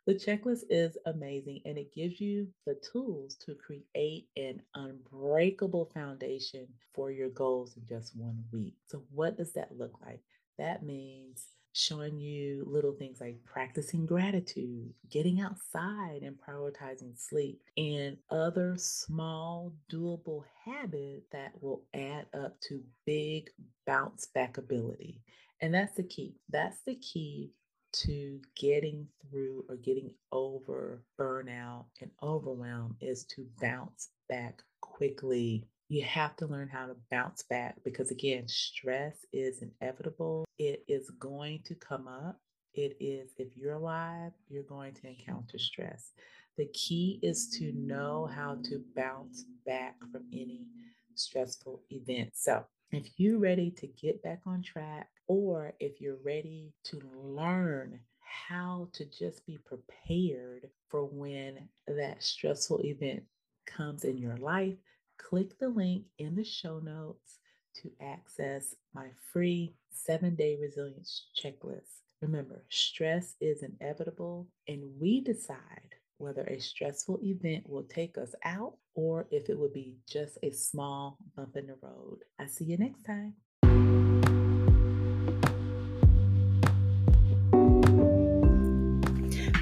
The 0.05 0.13
checklist 0.15 0.63
is 0.69 0.97
amazing 1.05 1.61
and 1.65 1.77
it 1.77 1.93
gives 1.93 2.19
you 2.19 2.47
the 2.65 2.75
tools 2.91 3.35
to 3.45 3.55
create 3.55 4.27
an 4.37 4.61
unbreakable 4.75 5.89
foundation 5.93 6.67
for 6.93 7.11
your 7.11 7.29
goals 7.29 7.77
in 7.77 7.83
just 7.87 8.15
one 8.15 8.43
week. 8.51 8.75
So, 8.87 9.03
what 9.11 9.37
does 9.37 9.53
that 9.53 9.77
look 9.77 9.93
like? 10.05 10.21
That 10.57 10.83
means 10.83 11.47
showing 11.73 12.19
you 12.19 12.63
little 12.67 12.93
things 12.93 13.21
like 13.21 13.43
practicing 13.45 14.05
gratitude, 14.05 14.93
getting 15.09 15.41
outside 15.41 16.21
and 16.23 16.37
prioritizing 16.37 17.17
sleep, 17.17 17.61
and 17.77 18.17
other 18.29 18.75
small, 18.77 19.73
doable 19.91 20.43
habits 20.65 21.27
that 21.31 21.51
will 21.61 21.83
add 21.93 22.25
up 22.33 22.59
to 22.61 22.83
big 23.05 23.49
bounce 23.85 24.27
back 24.27 24.57
ability. 24.57 25.21
And 25.61 25.73
that's 25.73 25.95
the 25.95 26.03
key. 26.03 26.35
That's 26.49 26.81
the 26.85 26.95
key 26.95 27.51
to 27.91 28.39
getting 28.55 29.07
through 29.21 29.65
or 29.67 29.75
getting 29.75 30.11
over 30.31 31.03
burnout 31.19 31.85
and 32.01 32.11
overwhelm 32.21 32.95
is 33.01 33.25
to 33.25 33.47
bounce 33.59 34.09
back 34.27 34.61
quickly 34.81 35.65
you 35.89 36.03
have 36.03 36.35
to 36.37 36.45
learn 36.45 36.69
how 36.69 36.85
to 36.85 36.95
bounce 37.09 37.43
back 37.43 37.75
because, 37.83 38.11
again, 38.11 38.47
stress 38.47 39.25
is 39.33 39.63
inevitable. 39.63 40.45
It 40.59 40.83
is 40.87 41.09
going 41.19 41.61
to 41.65 41.75
come 41.75 42.07
up. 42.07 42.39
It 42.75 42.95
is, 42.99 43.31
if 43.37 43.57
you're 43.57 43.73
alive, 43.73 44.31
you're 44.47 44.63
going 44.63 44.93
to 44.93 45.07
encounter 45.07 45.57
stress. 45.57 46.11
The 46.57 46.67
key 46.67 47.19
is 47.23 47.49
to 47.57 47.71
know 47.73 48.29
how 48.33 48.59
to 48.65 48.83
bounce 48.95 49.45
back 49.65 49.95
from 50.11 50.25
any 50.31 50.67
stressful 51.15 51.81
event. 51.89 52.31
So, 52.35 52.63
if 52.91 53.07
you're 53.17 53.39
ready 53.39 53.71
to 53.71 53.87
get 53.87 54.21
back 54.21 54.41
on 54.45 54.61
track, 54.61 55.09
or 55.27 55.73
if 55.79 55.99
you're 55.99 56.19
ready 56.23 56.71
to 56.85 57.01
learn 57.15 57.99
how 58.19 58.89
to 58.93 59.05
just 59.05 59.45
be 59.45 59.57
prepared 59.65 60.69
for 60.89 61.05
when 61.05 61.67
that 61.87 62.21
stressful 62.21 62.81
event 62.83 63.23
comes 63.65 64.03
in 64.03 64.17
your 64.17 64.37
life, 64.37 64.75
click 65.19 65.59
the 65.59 65.69
link 65.69 66.05
in 66.17 66.35
the 66.35 66.43
show 66.43 66.79
notes 66.79 67.37
to 67.75 67.91
access 68.01 68.75
my 68.93 69.07
free 69.31 69.75
seven 69.91 70.35
day 70.35 70.57
resilience 70.59 71.27
checklist. 71.37 72.01
Remember, 72.21 72.63
stress 72.69 73.35
is 73.39 73.63
inevitable, 73.63 74.47
and 74.67 74.81
we 74.99 75.21
decide 75.21 75.95
whether 76.17 76.43
a 76.45 76.59
stressful 76.59 77.19
event 77.23 77.69
will 77.69 77.83
take 77.83 78.17
us 78.17 78.35
out 78.43 78.73
or 78.93 79.27
if 79.31 79.49
it 79.49 79.57
will 79.57 79.71
be 79.73 79.95
just 80.09 80.37
a 80.43 80.51
small 80.51 81.17
bump 81.35 81.55
in 81.55 81.67
the 81.67 81.75
road. 81.81 82.19
I 82.37 82.47
see 82.47 82.65
you 82.65 82.77
next 82.77 83.03
time. 83.03 83.35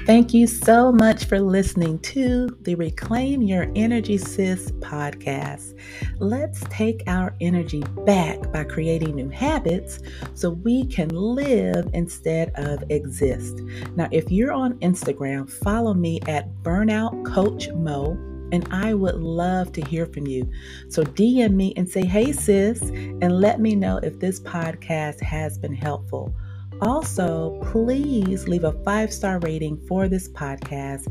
Thank 0.08 0.32
you 0.32 0.46
so 0.46 0.90
much 0.90 1.26
for 1.26 1.38
listening 1.38 1.98
to 1.98 2.48
the 2.62 2.74
Reclaim 2.76 3.42
Your 3.42 3.70
Energy 3.76 4.16
Sis 4.16 4.70
podcast. 4.80 5.78
Let's 6.18 6.64
take 6.70 7.02
our 7.06 7.36
energy 7.42 7.82
back 8.06 8.50
by 8.50 8.64
creating 8.64 9.16
new 9.16 9.28
habits 9.28 10.00
so 10.32 10.48
we 10.48 10.86
can 10.86 11.10
live 11.10 11.90
instead 11.92 12.52
of 12.54 12.82
exist. 12.90 13.58
Now, 13.96 14.08
if 14.10 14.32
you're 14.32 14.50
on 14.50 14.78
Instagram, 14.78 15.46
follow 15.46 15.92
me 15.92 16.20
at 16.26 16.54
Burnout 16.62 17.26
Coach 17.26 17.68
Mo 17.74 18.12
and 18.50 18.66
I 18.70 18.94
would 18.94 19.16
love 19.16 19.72
to 19.72 19.82
hear 19.82 20.06
from 20.06 20.26
you. 20.26 20.50
So 20.88 21.04
DM 21.04 21.52
me 21.52 21.74
and 21.76 21.86
say, 21.86 22.06
hey, 22.06 22.32
sis, 22.32 22.80
and 22.80 23.42
let 23.42 23.60
me 23.60 23.74
know 23.74 23.98
if 23.98 24.18
this 24.20 24.40
podcast 24.40 25.20
has 25.20 25.58
been 25.58 25.74
helpful. 25.74 26.34
Also, 26.80 27.58
please 27.72 28.46
leave 28.46 28.64
a 28.64 28.72
five 28.84 29.12
star 29.12 29.38
rating 29.40 29.76
for 29.86 30.08
this 30.08 30.28
podcast 30.28 31.06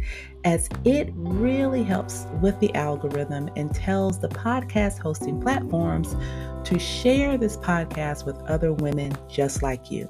as 0.46 0.70
it 0.86 1.10
really 1.14 1.84
helps 1.84 2.26
with 2.42 2.58
the 2.60 2.74
algorithm 2.74 3.50
and 3.58 3.74
tells 3.76 4.20
the 4.20 4.30
podcast 4.30 4.98
hosting 4.98 5.42
platforms 5.42 6.16
to 6.64 6.80
share 6.80 7.38
this 7.38 7.58
podcast 7.58 8.26
with 8.26 8.38
other 8.44 8.72
women 8.72 9.16
just 9.30 9.62
like 9.62 9.92
you. 9.92 10.10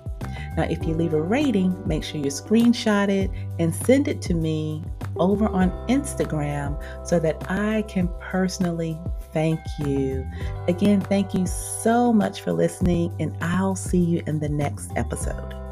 Now, 0.56 0.64
if 0.64 0.86
you 0.86 0.94
leave 0.94 1.14
a 1.14 1.22
rating, 1.22 1.76
make 1.88 2.04
sure 2.04 2.20
you 2.20 2.28
screenshot 2.28 3.10
it 3.10 3.32
and 3.60 3.74
send 3.74 4.08
it 4.08 4.22
to 4.24 4.34
me 4.34 4.84
over 5.16 5.48
on 5.48 5.72
Instagram 5.88 6.80
so 7.08 7.20
that 7.20 7.50
I 7.50 7.84
can 7.84 8.10
personally 8.20 9.00
thank 9.38 9.60
you. 9.78 10.28
Again, 10.68 11.00
thank 11.00 11.36
you 11.36 11.46
so 11.46 12.12
much 12.12 12.42
for 12.42 12.52
listening, 12.52 13.16
and 13.20 13.38
I'll 13.40 13.76
see 13.76 14.00
you 14.00 14.24
in 14.26 14.40
the 14.40 14.50
next 14.50 14.92
episode. 14.96 15.67